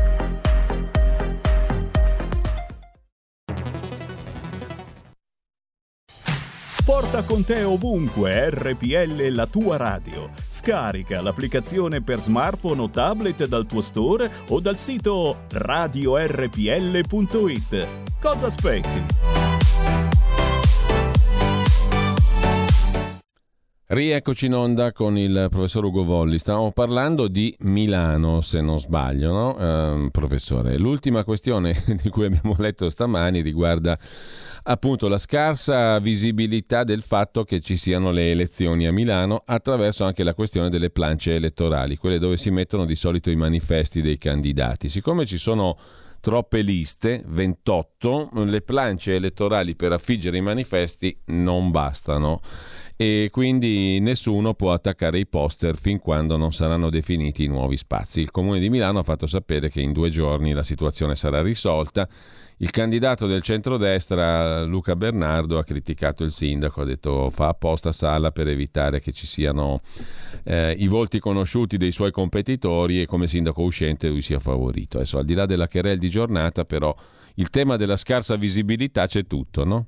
[7.01, 10.29] Porta con te ovunque RPL la tua radio.
[10.47, 16.27] Scarica l'applicazione per smartphone o tablet dal tuo store o dal sito radiorpl.it.
[18.21, 19.05] Cosa aspetti?
[23.87, 26.37] Rieccoci in onda con il professor Ugo Volli.
[26.37, 29.57] Stavamo parlando di Milano, se non sbaglio, no?
[29.57, 33.97] Eh, professore, l'ultima questione di cui abbiamo letto stamani riguarda
[34.63, 40.23] appunto la scarsa visibilità del fatto che ci siano le elezioni a Milano attraverso anche
[40.23, 44.89] la questione delle plance elettorali, quelle dove si mettono di solito i manifesti dei candidati.
[44.89, 45.77] Siccome ci sono
[46.21, 52.41] troppe liste, 28, le plance elettorali per affiggere i manifesti non bastano
[53.01, 58.21] e quindi nessuno può attaccare i poster fin quando non saranno definiti i nuovi spazi.
[58.21, 62.07] Il Comune di Milano ha fatto sapere che in due giorni la situazione sarà risolta
[62.57, 68.31] il candidato del centrodestra, Luca Bernardo, ha criticato il sindaco, ha detto fa apposta Sala
[68.31, 69.81] per evitare che ci siano
[70.43, 74.97] eh, i volti conosciuti dei suoi competitori e come sindaco uscente lui sia favorito.
[74.97, 76.95] Adesso, al di là della querel di giornata, però,
[77.35, 79.87] il tema della scarsa visibilità c'è tutto, no?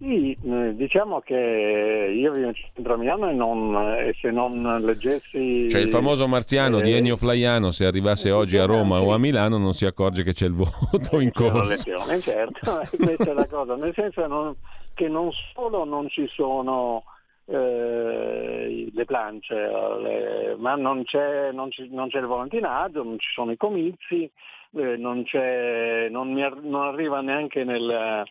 [0.00, 4.62] Sì, eh, diciamo che io vivo in centro a Milano e, non, e se non
[4.80, 5.68] leggessi...
[5.68, 9.18] Cioè il famoso marziano eh, di Ennio Flaiano, se arrivasse oggi a Roma o a
[9.18, 11.98] Milano non si accorge che c'è il voto in corso.
[12.20, 14.54] Certo, questa è la cosa, nel senso non,
[14.94, 17.02] che non solo non ci sono
[17.46, 23.30] eh, le plance, le, ma non c'è, non, ci, non c'è, il volantinaggio, non ci
[23.34, 24.30] sono i comizi,
[24.76, 25.24] eh, non,
[26.10, 28.24] non, mi, non arriva neanche nel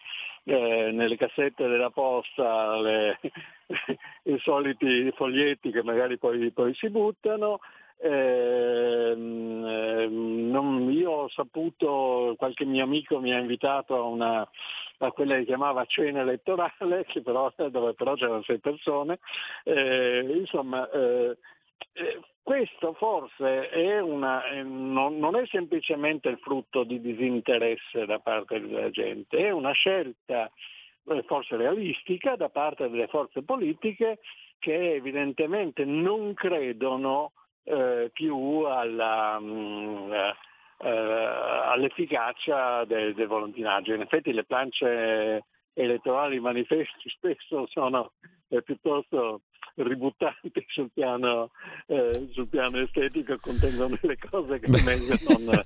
[0.47, 3.19] eh, nelle cassette della posta le,
[4.23, 7.59] i soliti foglietti che magari poi, poi si buttano.
[7.99, 14.47] Eh, non, io ho saputo, qualche mio amico mi ha invitato a, una,
[14.99, 19.19] a quella che chiamava cena elettorale, però, dove però c'erano sei persone.
[19.65, 21.37] Eh, insomma, eh,
[21.93, 28.61] eh, questo forse è una, non, non, è semplicemente il frutto di disinteresse da parte
[28.61, 30.49] della gente, è una scelta
[31.09, 34.19] eh, forse realistica da parte delle forze politiche
[34.59, 43.93] che evidentemente non credono eh, più alla, mh, mm, eh, all'efficacia del, del volontinaggio.
[43.93, 45.43] In effetti le plance
[45.77, 48.11] elettorali manifesti spesso sono
[48.49, 49.41] eh, piuttosto
[49.75, 51.51] ributtanti sul piano,
[51.85, 55.53] eh, sul piano estetico contengono delle cose che meglio non,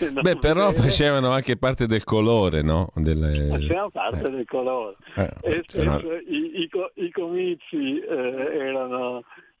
[0.00, 0.88] eh, non Beh, però vedere.
[0.88, 2.90] facevano anche parte del colore, no?
[2.94, 3.48] Delle...
[3.48, 4.30] Facevano parte eh.
[4.30, 4.96] del colore.
[5.16, 6.16] Eh, e spesso no.
[6.26, 9.22] i, i, i, comizi eh, erano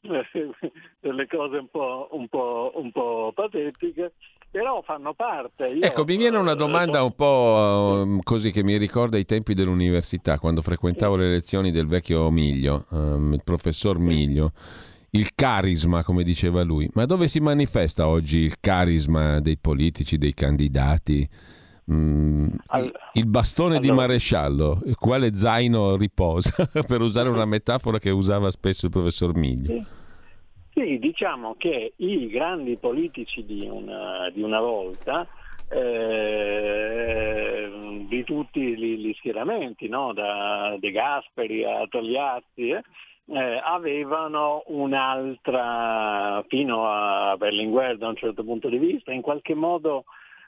[1.00, 4.12] delle cose un po', un, po', un po', patetiche
[4.50, 5.66] però fanno parte.
[5.68, 9.54] Io, ecco, mi viene una domanda un po' um, così che mi ricorda i tempi
[9.54, 14.52] dell'università, quando frequentavo le lezioni del vecchio Miglio, um, il professor Miglio.
[15.12, 16.88] Il carisma, come diceva lui.
[16.94, 21.28] Ma dove si manifesta oggi il carisma dei politici, dei candidati?
[21.90, 22.92] Mm, All...
[23.14, 23.88] Il bastone allora...
[23.88, 29.66] di maresciallo, quale zaino riposa, per usare una metafora che usava spesso il professor Miglio.
[29.66, 29.98] Sì.
[30.72, 35.28] Sì, diciamo che i grandi politici di una, di una volta,
[35.68, 37.68] eh,
[38.08, 40.12] di tutti gli, gli schieramenti, no?
[40.12, 48.68] da De Gasperi a Togliatti, eh, avevano un'altra, fino a Berlinguer da un certo punto
[48.68, 50.04] di vista, in qualche modo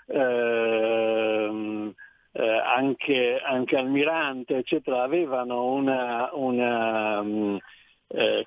[0.07, 1.93] ehm,
[2.33, 7.59] eh, anche, anche Almirante, eccetera, avevano una, una um,
[8.09, 8.47] eh,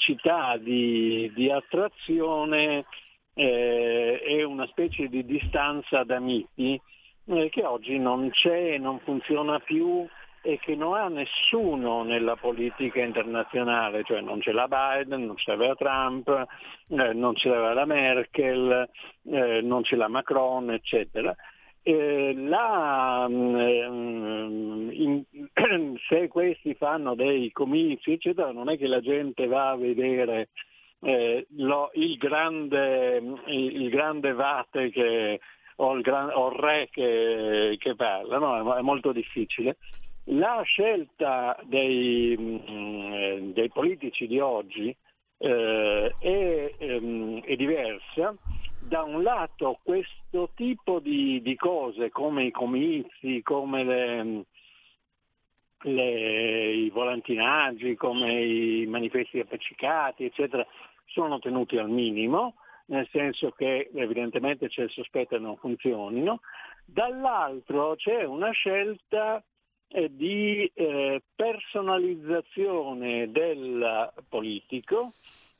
[0.00, 2.86] capacità di, di attrazione
[3.34, 6.80] eh, e una specie di distanza da miti
[7.26, 10.06] eh, che oggi non c'è, non funziona più
[10.42, 15.50] e che non ha nessuno nella politica internazionale, cioè non ce l'ha Biden, non ce
[15.50, 18.88] l'aveva Trump, eh, non l'aveva la Merkel,
[19.30, 21.36] eh, non ce l'ha Macron, eccetera.
[21.82, 25.24] Eh, la, mm, in,
[26.08, 30.50] se questi fanno dei comizi, eccetera, non è che la gente va a vedere
[31.00, 33.16] eh, lo, il, grande,
[33.46, 35.40] il, il, grande, vate che,
[35.76, 38.76] o, il gran, o il re che, che parla, no?
[38.76, 39.78] è molto difficile.
[40.24, 44.94] La scelta dei, mm, dei politici di oggi
[45.38, 48.34] eh, è, ehm, è diversa
[48.90, 54.44] da un lato questo tipo di, di cose come i comizi, come le,
[55.82, 60.66] le, i volantinaggi, come i manifesti appiccicati, eccetera,
[61.06, 66.40] sono tenuti al minimo, nel senso che evidentemente c'è il sospetto che non funzionino.
[66.84, 69.40] Dall'altro c'è una scelta
[69.86, 75.12] eh, di eh, personalizzazione del politico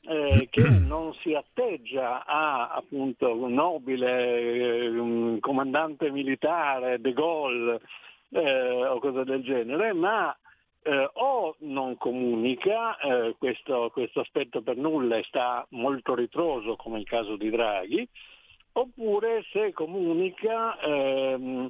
[0.03, 7.79] eh, che non si atteggia a appunto un nobile un comandante militare, De Gaulle
[8.29, 10.35] eh, o cose del genere, ma
[10.83, 16.99] eh, o non comunica, eh, questo, questo, aspetto per nulla e sta molto ritroso come
[16.99, 18.07] il caso di Draghi,
[18.73, 21.69] oppure se comunica ehm,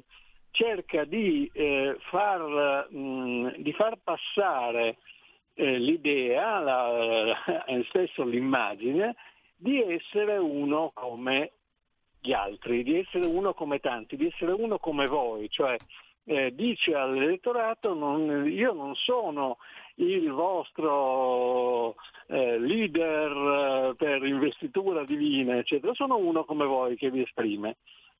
[0.50, 4.98] cerca di, eh, far, mh, di far passare
[5.54, 9.16] eh, l'idea, la, eh, stesso l'immagine,
[9.56, 11.52] di essere uno come
[12.20, 15.76] gli altri, di essere uno come tanti, di essere uno come voi, cioè
[16.24, 19.58] eh, dice all'elettorato non, io non sono
[19.96, 21.96] il vostro
[22.28, 27.76] eh, leader eh, per investitura divina, eccetera, sono uno come voi che vi esprime.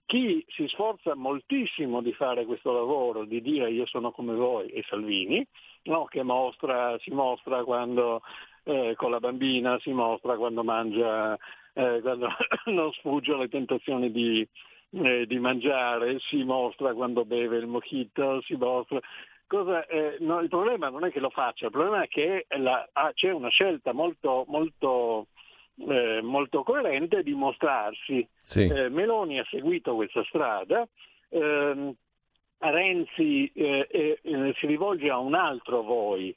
[0.06, 4.82] Chi si sforza moltissimo di fare questo lavoro, di dire io sono come voi, è
[4.88, 5.46] Salvini,
[5.84, 6.04] no?
[6.04, 8.20] che mostra, si mostra quando
[8.64, 11.36] eh, con la bambina, si mostra quando mangia,
[11.72, 12.28] eh, quando
[12.66, 14.46] non sfugge alle tentazioni di,
[14.90, 19.00] eh, di, mangiare, si mostra quando beve il mojito, si mostra...
[19.46, 22.88] Cosa, eh, no, il problema non è che lo faccia, il problema è che la,
[22.92, 25.26] ah, c'è una scelta molto, molto
[25.76, 28.26] eh, molto coerente di mostrarsi.
[28.34, 28.66] Sì.
[28.66, 30.86] Eh, Meloni ha seguito questa strada,
[31.28, 31.94] ehm,
[32.58, 36.34] Renzi eh, eh, si rivolge a un altro voi.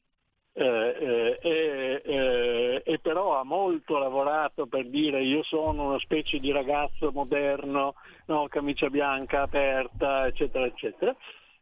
[0.58, 7.12] Eh, eh, e però ha molto lavorato per dire io sono una specie di ragazzo
[7.12, 7.96] moderno,
[8.28, 11.14] no, camicia bianca aperta, eccetera, eccetera.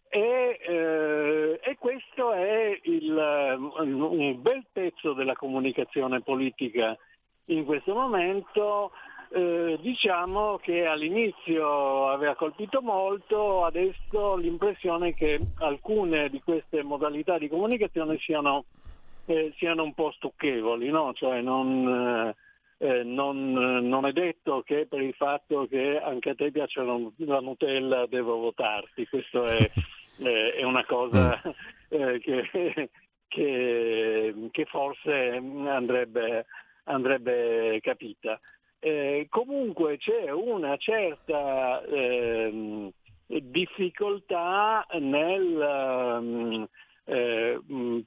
[0.10, 6.96] E, eh, e, questo è il, un bel pezzo della comunicazione politica
[7.46, 8.92] in questo momento
[9.34, 17.50] eh, diciamo che all'inizio aveva colpito molto, adesso l'impressione che alcune di queste modalità di
[17.50, 18.66] comunicazione siano,
[19.26, 21.14] eh, siano un po' stucchevoli, no?
[21.14, 22.34] cioè non,
[22.78, 27.40] eh, non, non, è detto che per il fatto che anche a te piace la
[27.40, 29.68] Nutella devo votarti, questo è,
[30.22, 31.52] è una cosa mm.
[31.90, 32.90] eh, che,
[33.28, 36.46] che, che forse andrebbe
[36.86, 38.40] andrebbe capita.
[38.80, 42.92] Eh, comunque c'è una certa eh,
[43.26, 46.68] difficoltà nel, um,
[47.06, 47.60] eh,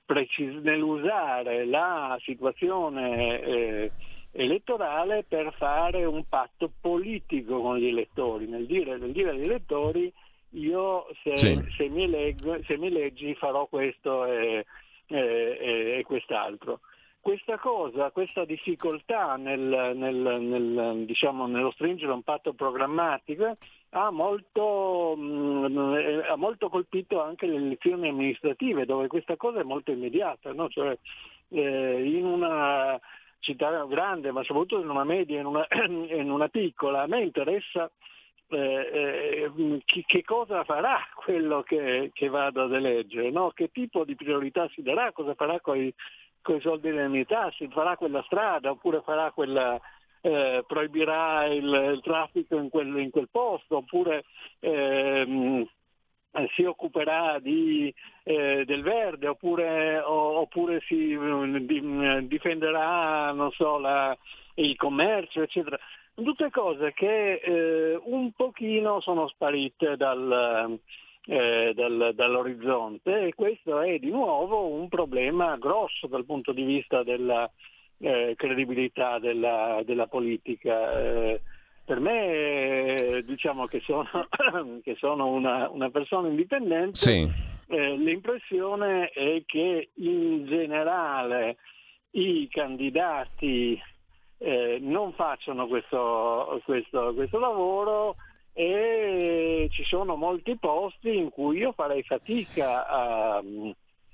[0.04, 3.92] precis- nell'usare la situazione eh,
[4.32, 10.12] elettorale per fare un patto politico con gli elettori, nel dire, nel dire agli elettori
[10.50, 11.64] io se, sì.
[11.76, 14.64] se, mi, leggo, se mi, leggi farò questo e,
[15.06, 16.80] e, e quest'altro.
[17.26, 19.60] Questa cosa, questa difficoltà nel,
[19.96, 23.56] nel, nel, diciamo, nello stringere un patto programmatico
[23.90, 29.64] ha molto, mh, mm, ha molto, colpito anche le elezioni amministrative dove questa cosa è
[29.64, 30.68] molto immediata, no?
[30.68, 30.96] cioè,
[31.48, 32.96] eh, in una
[33.40, 37.90] città grande ma soprattutto in una media, in una, in una piccola, a me interessa
[38.50, 43.50] eh, eh, che, cosa farà quello che, che vado ad eleggere, no?
[43.50, 45.92] che tipo di priorità si darà, cosa farà con i
[46.46, 49.80] con i soldi dell'unità, si farà quella strada oppure farà quella,
[50.20, 54.22] eh, proibirà il, il traffico in quel, in quel, posto oppure
[54.60, 55.66] ehm,
[56.54, 57.92] si occuperà di,
[58.22, 61.18] eh, del verde oppure, o, oppure si
[61.66, 64.16] di, difenderà so, la,
[64.54, 65.76] il commercio eccetera.
[66.14, 70.78] Tutte cose che eh, un pochino sono sparite dal,
[71.26, 77.02] eh, dal, dall'orizzonte e questo è di nuovo un problema grosso dal punto di vista
[77.02, 77.50] della
[77.98, 80.98] eh, credibilità della, della politica.
[81.00, 81.40] Eh,
[81.84, 84.08] per me, diciamo che sono,
[84.82, 87.28] che sono una, una, persona indipendente, sì.
[87.68, 91.56] Eh, l'impressione è che in generale
[92.12, 93.80] i candidati
[94.38, 98.16] eh, non facciano questo, questo, questo lavoro
[98.58, 103.42] e ci sono molti posti in cui io farei fatica a,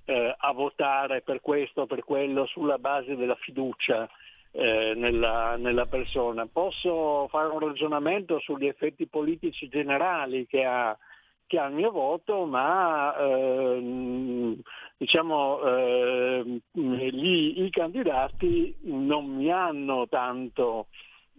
[0.05, 4.11] eh, a votare per questo o per quello sulla base della fiducia
[4.51, 6.49] eh, nella, nella, persona.
[6.53, 10.99] Posso fare un ragionamento sugli effetti politici generali che ha,
[11.47, 14.57] che ha il mio voto, ma eh,
[14.97, 20.89] diciamo, eh, gli, i candidati non mi hanno tanto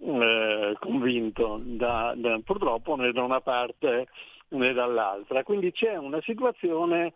[0.02, 4.08] eh, convinto da, da, purtroppo né da una parte
[4.50, 5.44] né dall'altra.
[5.44, 7.14] Quindi c'è una situazione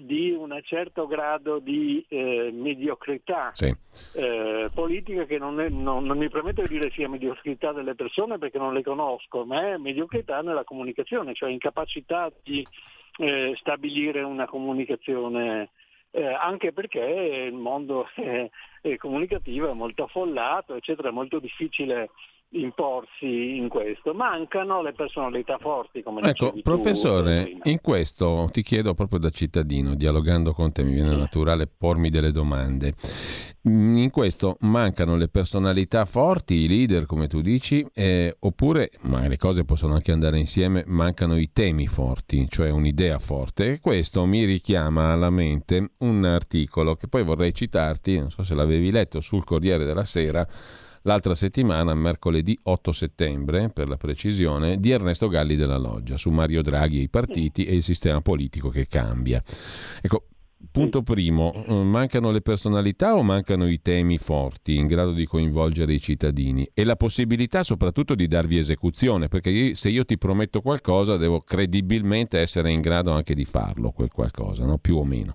[0.00, 3.74] di un certo grado di eh, mediocrità sì.
[4.14, 8.38] eh, politica che non, è, non, non, mi permetto di dire sia mediocrità delle persone
[8.38, 12.66] perché non le conosco, ma è mediocrità nella comunicazione, cioè incapacità di
[13.18, 15.70] eh, stabilire una comunicazione
[16.12, 22.10] eh, anche perché il mondo eh, comunicativo è molto affollato, eccetera, è molto difficile
[22.52, 24.12] imporsi in questo.
[24.12, 29.94] Mancano le personalità forti, come Ecco, professore, tu, in questo ti chiedo proprio da cittadino,
[29.94, 32.92] dialogando con te, mi viene naturale pormi delle domande.
[33.68, 39.26] Mm, in questo mancano le personalità forti, i leader, come tu dici, eh, oppure, ma
[39.26, 43.72] le cose possono anche andare insieme, mancano i temi forti, cioè un'idea forte.
[43.72, 48.54] E questo mi richiama alla mente un articolo che poi vorrei citarti, non so se
[48.54, 50.46] l'avevi letto, sul Corriere della Sera
[51.02, 56.62] l'altra settimana, mercoledì 8 settembre, per la precisione, di Ernesto Galli della Loggia su Mario
[56.62, 59.42] Draghi e i partiti e il sistema politico che cambia.
[60.00, 60.26] Ecco,
[60.70, 65.92] Punto primo, eh, mancano le personalità o mancano i temi forti in grado di coinvolgere
[65.92, 71.16] i cittadini e la possibilità soprattutto di darvi esecuzione, perché se io ti prometto qualcosa
[71.16, 74.78] devo credibilmente essere in grado anche di farlo, quel qualcosa, no?
[74.78, 75.34] più o meno.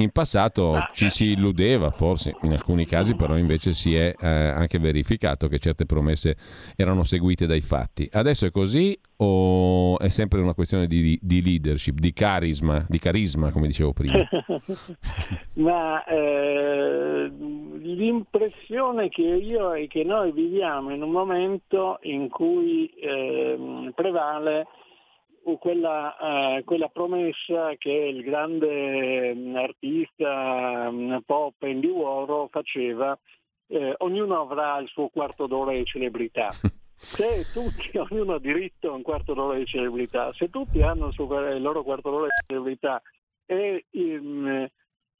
[0.00, 4.28] In passato ah, ci si illudeva, forse in alcuni casi però invece si è eh,
[4.28, 6.36] anche verificato che certe promesse
[6.76, 8.08] erano seguite dai fatti.
[8.10, 13.50] Adesso è così o è sempre una questione di, di leadership, di carisma, di carisma
[13.50, 14.24] come dicevo prima?
[15.54, 23.90] Ma eh, l'impressione che io e che noi viviamo in un momento in cui eh,
[23.96, 24.66] prevale
[25.56, 33.18] quella, eh, quella, promessa che il grande mm, artista mm, pop Andy Warhol faceva,
[33.68, 36.50] eh, ognuno avrà il suo quarto d'ora di celebrità.
[37.00, 41.12] Se tutti, ognuno ha diritto a un quarto d'ora di celebrità, se tutti hanno il,
[41.12, 43.00] suo, il loro quarto d'ora di celebrità
[43.46, 44.68] e, in,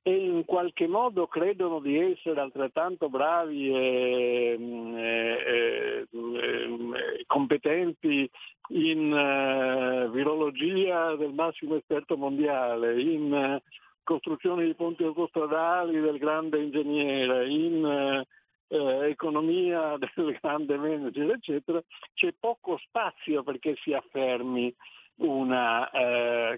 [0.09, 4.57] e in qualche modo credono di essere altrettanto bravi e,
[4.97, 8.31] e, e competenti
[8.69, 13.69] in uh, virologia del massimo esperto mondiale, in uh,
[14.03, 18.25] costruzione di ponti autostradali del grande ingegnere, in
[18.75, 21.83] uh, economia del grande manager, eccetera,
[22.15, 24.75] c'è poco spazio perché si affermi
[25.17, 25.91] una,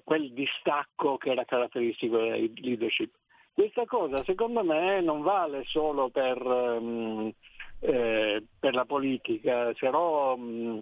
[0.05, 3.11] quel distacco che era caratteristico della leadership.
[3.53, 7.31] Questa cosa secondo me non vale solo per, um,
[7.81, 10.81] eh, per la politica, sarò, um,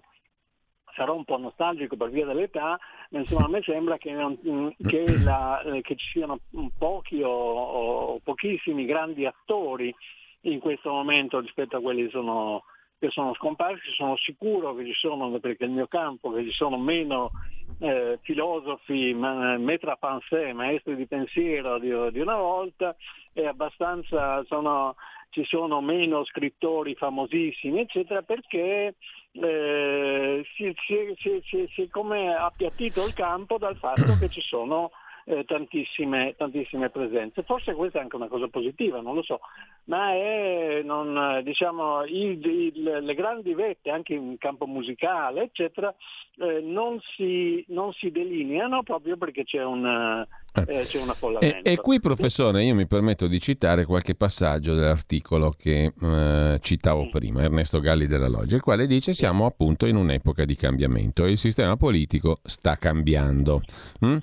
[0.95, 2.79] sarò, un po' nostalgico per via dell'età,
[3.11, 4.39] ma insomma a me sembra che, non,
[4.87, 6.39] che, la, eh, che ci siano
[6.77, 9.95] pochi o, o, pochissimi grandi attori
[10.43, 12.65] in questo momento rispetto a quelli che sono,
[12.99, 16.77] che sono scomparsi, sono sicuro che ci sono, perché il mio campo, che ci sono
[16.77, 17.31] meno
[17.79, 22.97] eh, filosofi, metra pensée, maestri di pensiero di, di una volta,
[23.33, 24.97] è abbastanza, sono,
[25.31, 28.95] ci sono meno scrittori famosissimi, eccetera, perché
[29.33, 34.91] eh, si, si, si, si, è come appiattito il campo dal fatto che ci sono
[35.29, 37.43] eh, tantissime, tantissime, presenze.
[37.43, 39.41] Forse questa è anche una cosa positiva, non lo so,
[39.85, 45.95] ma è, non, diciamo, il, il, le grandi vette anche in campo musicale, eccetera,
[46.39, 51.69] eh, non, si, non, si, delineano proprio perché c'è un, eh, eh c'è un affollamento.
[51.69, 57.09] E, e, qui, professore, io mi permetto di citare qualche passaggio dell'articolo che eh, citavo
[57.11, 61.31] prima, Ernesto Galli della Loggia, il quale dice siamo appunto in un'epoca di cambiamento e
[61.31, 63.63] il sistema politico sta cambiando.
[64.05, 64.17] Mm?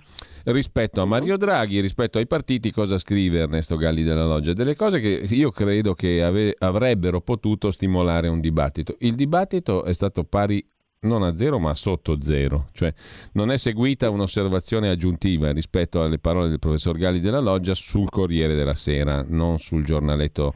[0.45, 4.53] rispetto a Mario Draghi, rispetto ai partiti, cosa scrive Ernesto Galli della Loggia?
[4.53, 8.95] Delle cose che io credo che ave- avrebbero potuto stimolare un dibattito.
[8.99, 10.63] Il dibattito è stato pari
[11.05, 12.93] non a zero ma sotto zero, cioè
[13.33, 18.55] non è seguita un'osservazione aggiuntiva rispetto alle parole del professor Galli della Loggia sul Corriere
[18.55, 20.53] della Sera, non sul giornaletto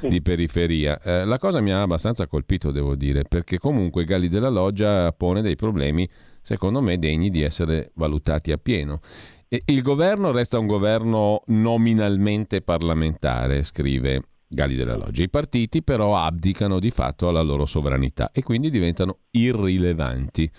[0.00, 0.98] di periferia.
[1.00, 5.42] Eh, la cosa mi ha abbastanza colpito, devo dire, perché comunque Galli della Loggia pone
[5.42, 6.08] dei problemi
[6.42, 9.00] secondo me degni di essere valutati appieno.
[9.48, 14.22] E il governo resta un governo nominalmente parlamentare, scrive
[14.52, 15.22] Gali della Loggia.
[15.22, 20.50] I partiti però abdicano di fatto alla loro sovranità e quindi diventano irrilevanti.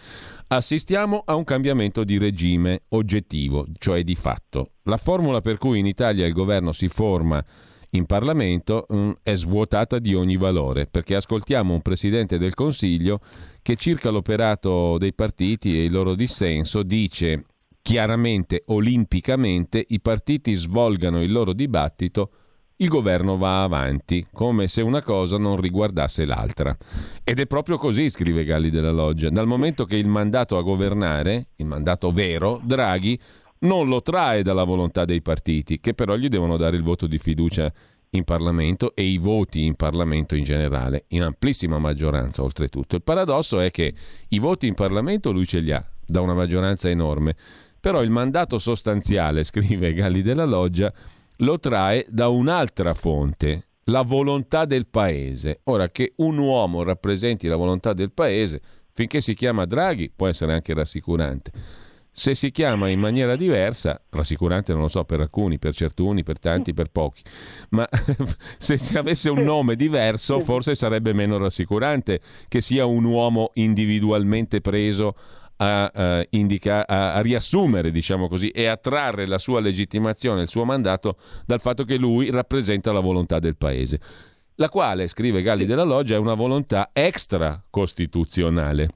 [0.48, 4.72] Assistiamo a un cambiamento di regime oggettivo, cioè di fatto.
[4.84, 7.44] La formula per cui in Italia il governo si forma
[7.92, 13.20] in Parlamento mh, mm, è svuotata di ogni valore, perché ascoltiamo un Presidente del Consiglio
[13.62, 17.44] che circa l'operato dei partiti e il loro dissenso dice
[17.82, 22.32] chiaramente, olimpicamente, i partiti svolgano il loro dibattito,
[22.82, 26.76] il governo va avanti, come se una cosa non riguardasse l'altra.
[27.24, 31.50] Ed è proprio così, scrive Galli della Loggia, dal momento che il mandato a governare,
[31.58, 33.20] il mandato vero, Draghi,
[33.60, 37.20] non lo trae dalla volontà dei partiti, che però gli devono dare il voto di
[37.20, 37.72] fiducia
[38.14, 42.96] in Parlamento e i voti in Parlamento in generale, in amplissima maggioranza oltretutto.
[42.96, 43.94] Il paradosso è che
[44.30, 47.36] i voti in Parlamento lui ce li ha da una maggioranza enorme,
[47.80, 50.92] però il mandato sostanziale, scrive Galli della Loggia,
[51.42, 55.62] lo trae da un'altra fonte, la volontà del paese.
[55.66, 58.62] Ora che un uomo rappresenti la volontà del paese,
[58.92, 61.52] finché si chiama Draghi, può essere anche rassicurante
[62.14, 66.40] se si chiama in maniera diversa, rassicurante non lo so per alcuni, per certuni, per
[66.40, 67.24] tanti, per pochi,
[67.70, 67.88] ma
[68.58, 72.20] se si avesse un nome diverso forse sarebbe meno rassicurante
[72.50, 75.16] che sia un uomo individualmente preso
[75.64, 80.48] a, uh, indica- a, a, riassumere, diciamo così, e a trarre la sua legittimazione, il
[80.48, 84.00] suo mandato dal fatto che lui rappresenta la volontà del paese,
[84.56, 88.90] la quale, scrive Galli della Loggia, è una volontà extra costituzionale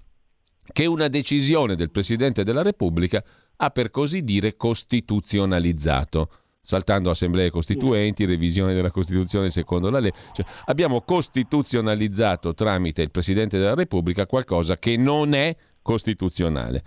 [0.73, 3.23] che una decisione del Presidente della Repubblica
[3.57, 6.29] ha per così dire costituzionalizzato
[6.65, 10.17] saltando assemblee costituenti, revisione della Costituzione secondo la legge.
[10.33, 15.55] Cioè, abbiamo costituzionalizzato tramite il Presidente della Repubblica qualcosa che non è
[15.85, 16.83] costituzionale,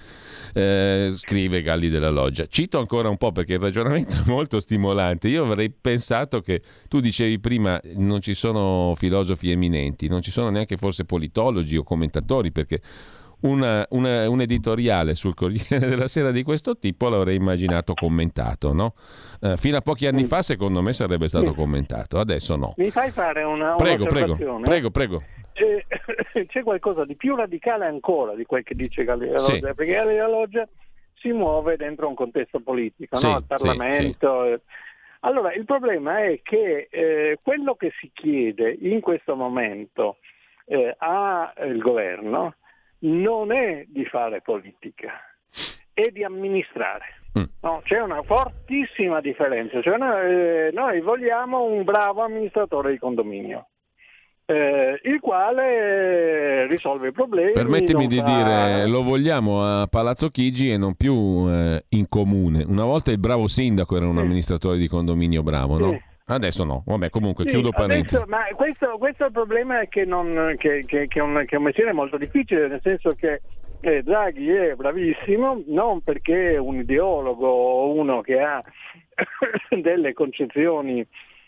[0.53, 2.47] eh, scrive Galli della Loggia.
[2.49, 5.29] Cito ancora un po' perché il ragionamento è molto stimolante.
[5.29, 10.51] Io avrei pensato che tu dicevi prima non ci sono filosofi eminenti, non ci sono
[10.51, 12.81] neanche forse politologi o commentatori perché
[13.41, 18.95] una, una, un editoriale sul Corriere della Sera di questo tipo l'avrei immaginato commentato, no?
[19.41, 22.75] Eh, fino a pochi anni fa secondo me sarebbe stato commentato, adesso no.
[22.77, 25.23] Mi fai fare una prego, prego, prego, prego.
[25.53, 25.85] C'è,
[26.47, 29.53] c'è, qualcosa di più radicale ancora di quel che dice Galileo sì.
[29.53, 30.69] Loggia, perché Galileo Loggia
[31.15, 33.39] si muove dentro un contesto politico, sì, no?
[33.39, 34.45] il Parlamento.
[34.45, 34.61] Sì,
[35.21, 40.19] allora, il problema è che eh, quello che si chiede in questo momento
[40.67, 42.55] eh, al governo
[43.01, 45.13] non è di fare politica,
[45.93, 47.17] è di amministrare.
[47.39, 47.45] Mm.
[47.61, 49.81] No, c'è una fortissima differenza.
[49.83, 53.69] Cioè noi, eh, noi, vogliamo un bravo amministratore di condominio.
[54.47, 57.53] Eh, il quale risolve i problemi.
[57.53, 58.25] Permettimi di fa...
[58.25, 62.65] dire, lo vogliamo a Palazzo Chigi e non più eh, in comune.
[62.67, 65.99] Una volta il bravo sindaco era un amministratore di condominio bravo, no?
[66.31, 68.17] Adesso no, vabbè comunque sì, chiudo parentesi.
[68.17, 71.55] Adesso, ma questo, questo, è il problema che, non, che, che, che, è un, che,
[71.55, 73.41] è un, mestiere molto difficile, nel senso che
[73.81, 78.63] eh, Draghi è bravissimo, non perché è un ideologo o uno che ha
[79.81, 81.01] delle concezioni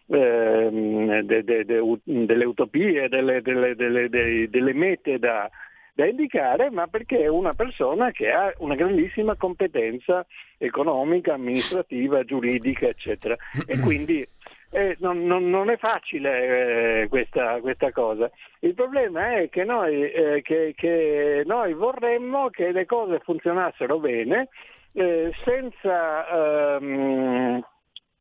[0.06, 5.50] eh, de, de, de, delle utopie, delle, delle, delle, delle mete da,
[5.92, 10.24] da indicare, ma perché è una persona che ha una grandissima competenza
[10.56, 13.36] economica, amministrativa, giuridica, eccetera.
[13.66, 14.26] E quindi
[14.70, 18.30] eh, non, non, non, è facile eh, questa, questa, cosa.
[18.60, 24.48] Il problema è che noi, eh, che, che noi, vorremmo che le cose funzionassero bene
[24.92, 27.64] eh, senza, ehm,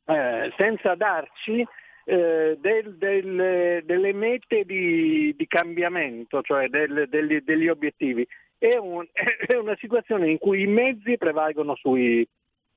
[0.06, 1.66] eh, senza darci
[2.06, 8.28] eh, del, del, delle mete di, di cambiamento, cioè del, degli, degli, obiettivi.
[8.58, 12.28] È, un, è, una situazione in cui i mezzi prevalgono sui,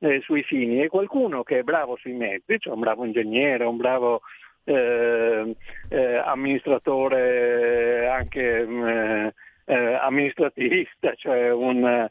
[0.03, 0.83] eh, sui, fini.
[0.83, 4.23] E qualcuno che è bravo sui mezzi, cioè un bravo ingegnere, un bravo
[4.65, 5.57] eh,
[5.89, 9.29] eh, amministratore anche mm,
[9.65, 12.09] eh, amministrativista, cioè un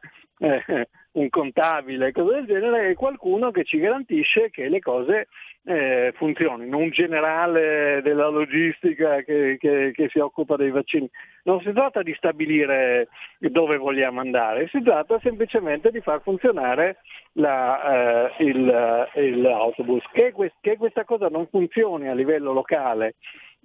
[1.14, 5.28] un contabile, cose del genere, è qualcuno che ci garantisce che le cose
[5.64, 11.10] eh, funzionino, un generale della logistica che, che, che, si occupa dei vaccini.
[11.44, 13.10] Non si tratta di stabilire
[13.40, 16.98] dove vogliamo andare, si tratta semplicemente di far funzionare
[17.34, 20.04] la, eh, il, il, l'autobus.
[20.14, 23.16] Che, quest, che, questa cosa non funzioni a livello locale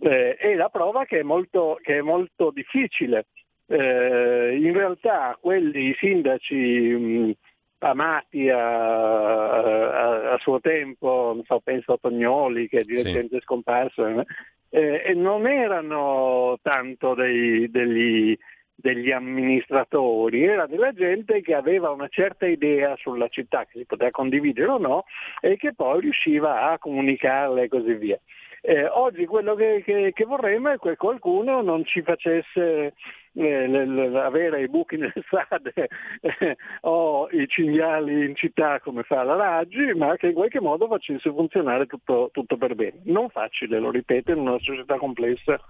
[0.00, 3.26] eh, è la prova che è molto, che è molto difficile
[3.66, 7.32] eh, in realtà quelli sindaci mh,
[7.78, 13.42] amati a, a, a, suo tempo, so, penso a Tognoli che è di recente sì.
[13.42, 14.24] scomparso, eh,
[14.70, 18.36] eh, non erano tanto dei, degli,
[18.74, 24.10] degli amministratori, era della gente che aveva una certa idea sulla città che si poteva
[24.10, 25.04] condividere o no
[25.40, 28.18] e che poi riusciva a comunicarle e così via.
[28.62, 32.94] Eh, oggi quello che, che, che, vorremmo è che qualcuno non ci facesse
[33.36, 35.72] eh, avere i buchi nelle strade
[36.20, 40.86] eh, o i cinghiali in città come fa la Raggi, ma che in qualche modo
[40.86, 43.00] facesse funzionare tutto, tutto per bene.
[43.04, 45.60] Non facile, lo ripeto, in una società complessa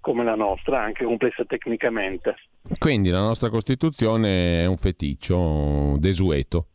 [0.00, 2.36] come la nostra, anche complessa tecnicamente.
[2.78, 6.66] Quindi la nostra Costituzione è un feticcio desueto.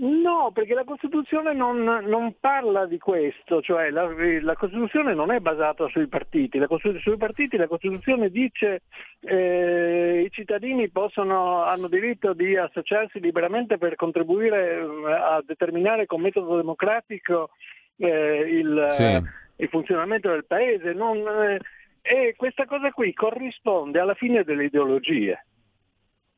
[0.00, 4.08] No, perché la Costituzione non, non parla di questo, cioè la,
[4.42, 6.68] la, Costituzione non è basata sui partiti, la
[7.00, 8.82] sui partiti la Costituzione dice
[9.18, 16.06] che eh, i cittadini possono, hanno diritto di associarsi liberamente per contribuire eh, a determinare
[16.06, 17.50] con metodo democratico
[17.96, 19.20] eh, il, sì.
[19.56, 21.58] il, funzionamento del Paese non, eh,
[22.02, 25.44] e questa cosa qui corrisponde alla fine delle ideologie.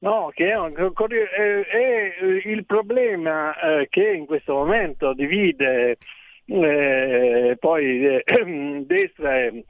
[0.02, 2.12] No, che è, è, è
[2.44, 5.98] il problema eh, che in questo momento divide
[6.46, 8.24] eh, poi eh,
[8.86, 9.62] destra e,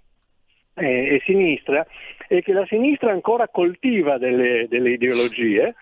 [0.75, 1.85] e, sinistra
[2.29, 5.75] è che la sinistra ancora coltiva delle, delle ideologie,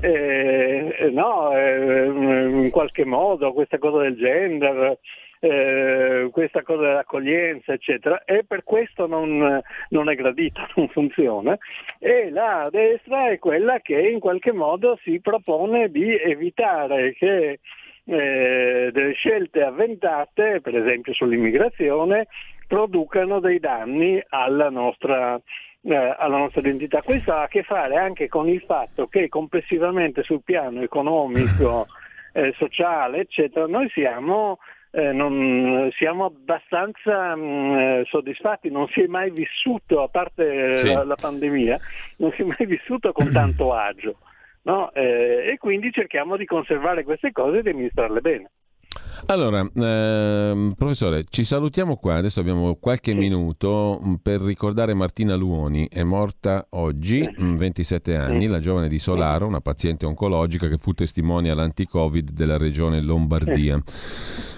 [0.00, 4.96] eh, no, eh, in qualche modo questa cosa del gender,
[5.40, 9.60] eh, questa cosa dell'accoglienza, eccetera, e per questo non,
[9.90, 11.56] non, è gradita, non funziona.
[11.98, 17.60] E la destra è quella che in qualche modo si propone di evitare che
[18.04, 22.26] eh, delle scelte avventate, per esempio sull'immigrazione,
[22.66, 25.40] producano dei danni alla nostra,
[25.82, 27.02] eh, alla nostra identità.
[27.02, 31.86] Questo ha a che fare anche con il fatto che complessivamente sul piano economico,
[32.32, 34.58] eh, sociale, eccetera, noi siamo
[34.90, 40.92] eh, non, siamo abbastanza mh, mm, soddisfatti, non si è mai vissuto, a parte sì.
[40.92, 41.78] la, la, pandemia,
[42.16, 44.16] non si è mai vissuto con tanto agio.
[44.62, 44.92] No?
[44.92, 48.50] Eh, e quindi cerchiamo di conservare queste cose e di amministrarle bene.
[49.26, 53.18] Allora, ehm, professore, ci salutiamo qua, adesso abbiamo qualche sì.
[53.18, 58.98] minuto mm, per ricordare Martina Luoni, è morta oggi, 27 mm, anni, la giovane di
[58.98, 63.82] Solaro, una paziente oncologica che fu testimone all'anti-Covid della regione Lombardia.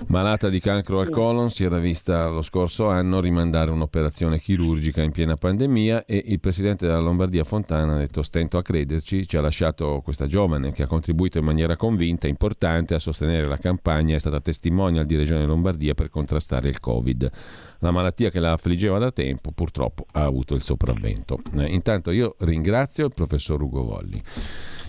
[0.06, 5.12] Malata di cancro al colon, si era vista lo scorso anno rimandare un'operazione chirurgica in
[5.12, 9.40] piena pandemia e il presidente della Lombardia Fontana ha detto stento a crederci, ci ha
[9.40, 14.18] lasciato questa giovane che ha contribuito in maniera convinta importante a sostenere la campagna, è
[14.18, 17.30] stata testimonial di Regione Lombardia per contrastare il Covid.
[17.78, 21.38] La malattia che la affliggeva da tempo purtroppo ha avuto il sopravvento.
[21.56, 24.20] Eh, intanto io ringrazio il professor Ugo Volli.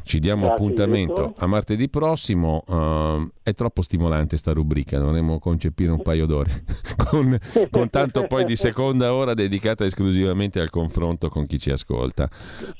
[0.04, 2.64] Ci diamo Grazie, appuntamento a martedì prossimo.
[2.66, 6.64] Uh, è troppo stimolante sta rubrica, dovremmo concepire un paio d'ore
[7.08, 7.38] con,
[7.70, 12.28] con, tanto poi di seconda ora dedicata esclusivamente al confronto con chi ci ascolta.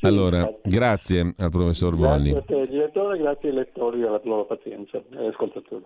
[0.02, 2.32] Allora, grazie al professor Volli.
[2.32, 5.86] Grazie a te, direttore, grazie ai lettori della loro pazienza e ascoltatori.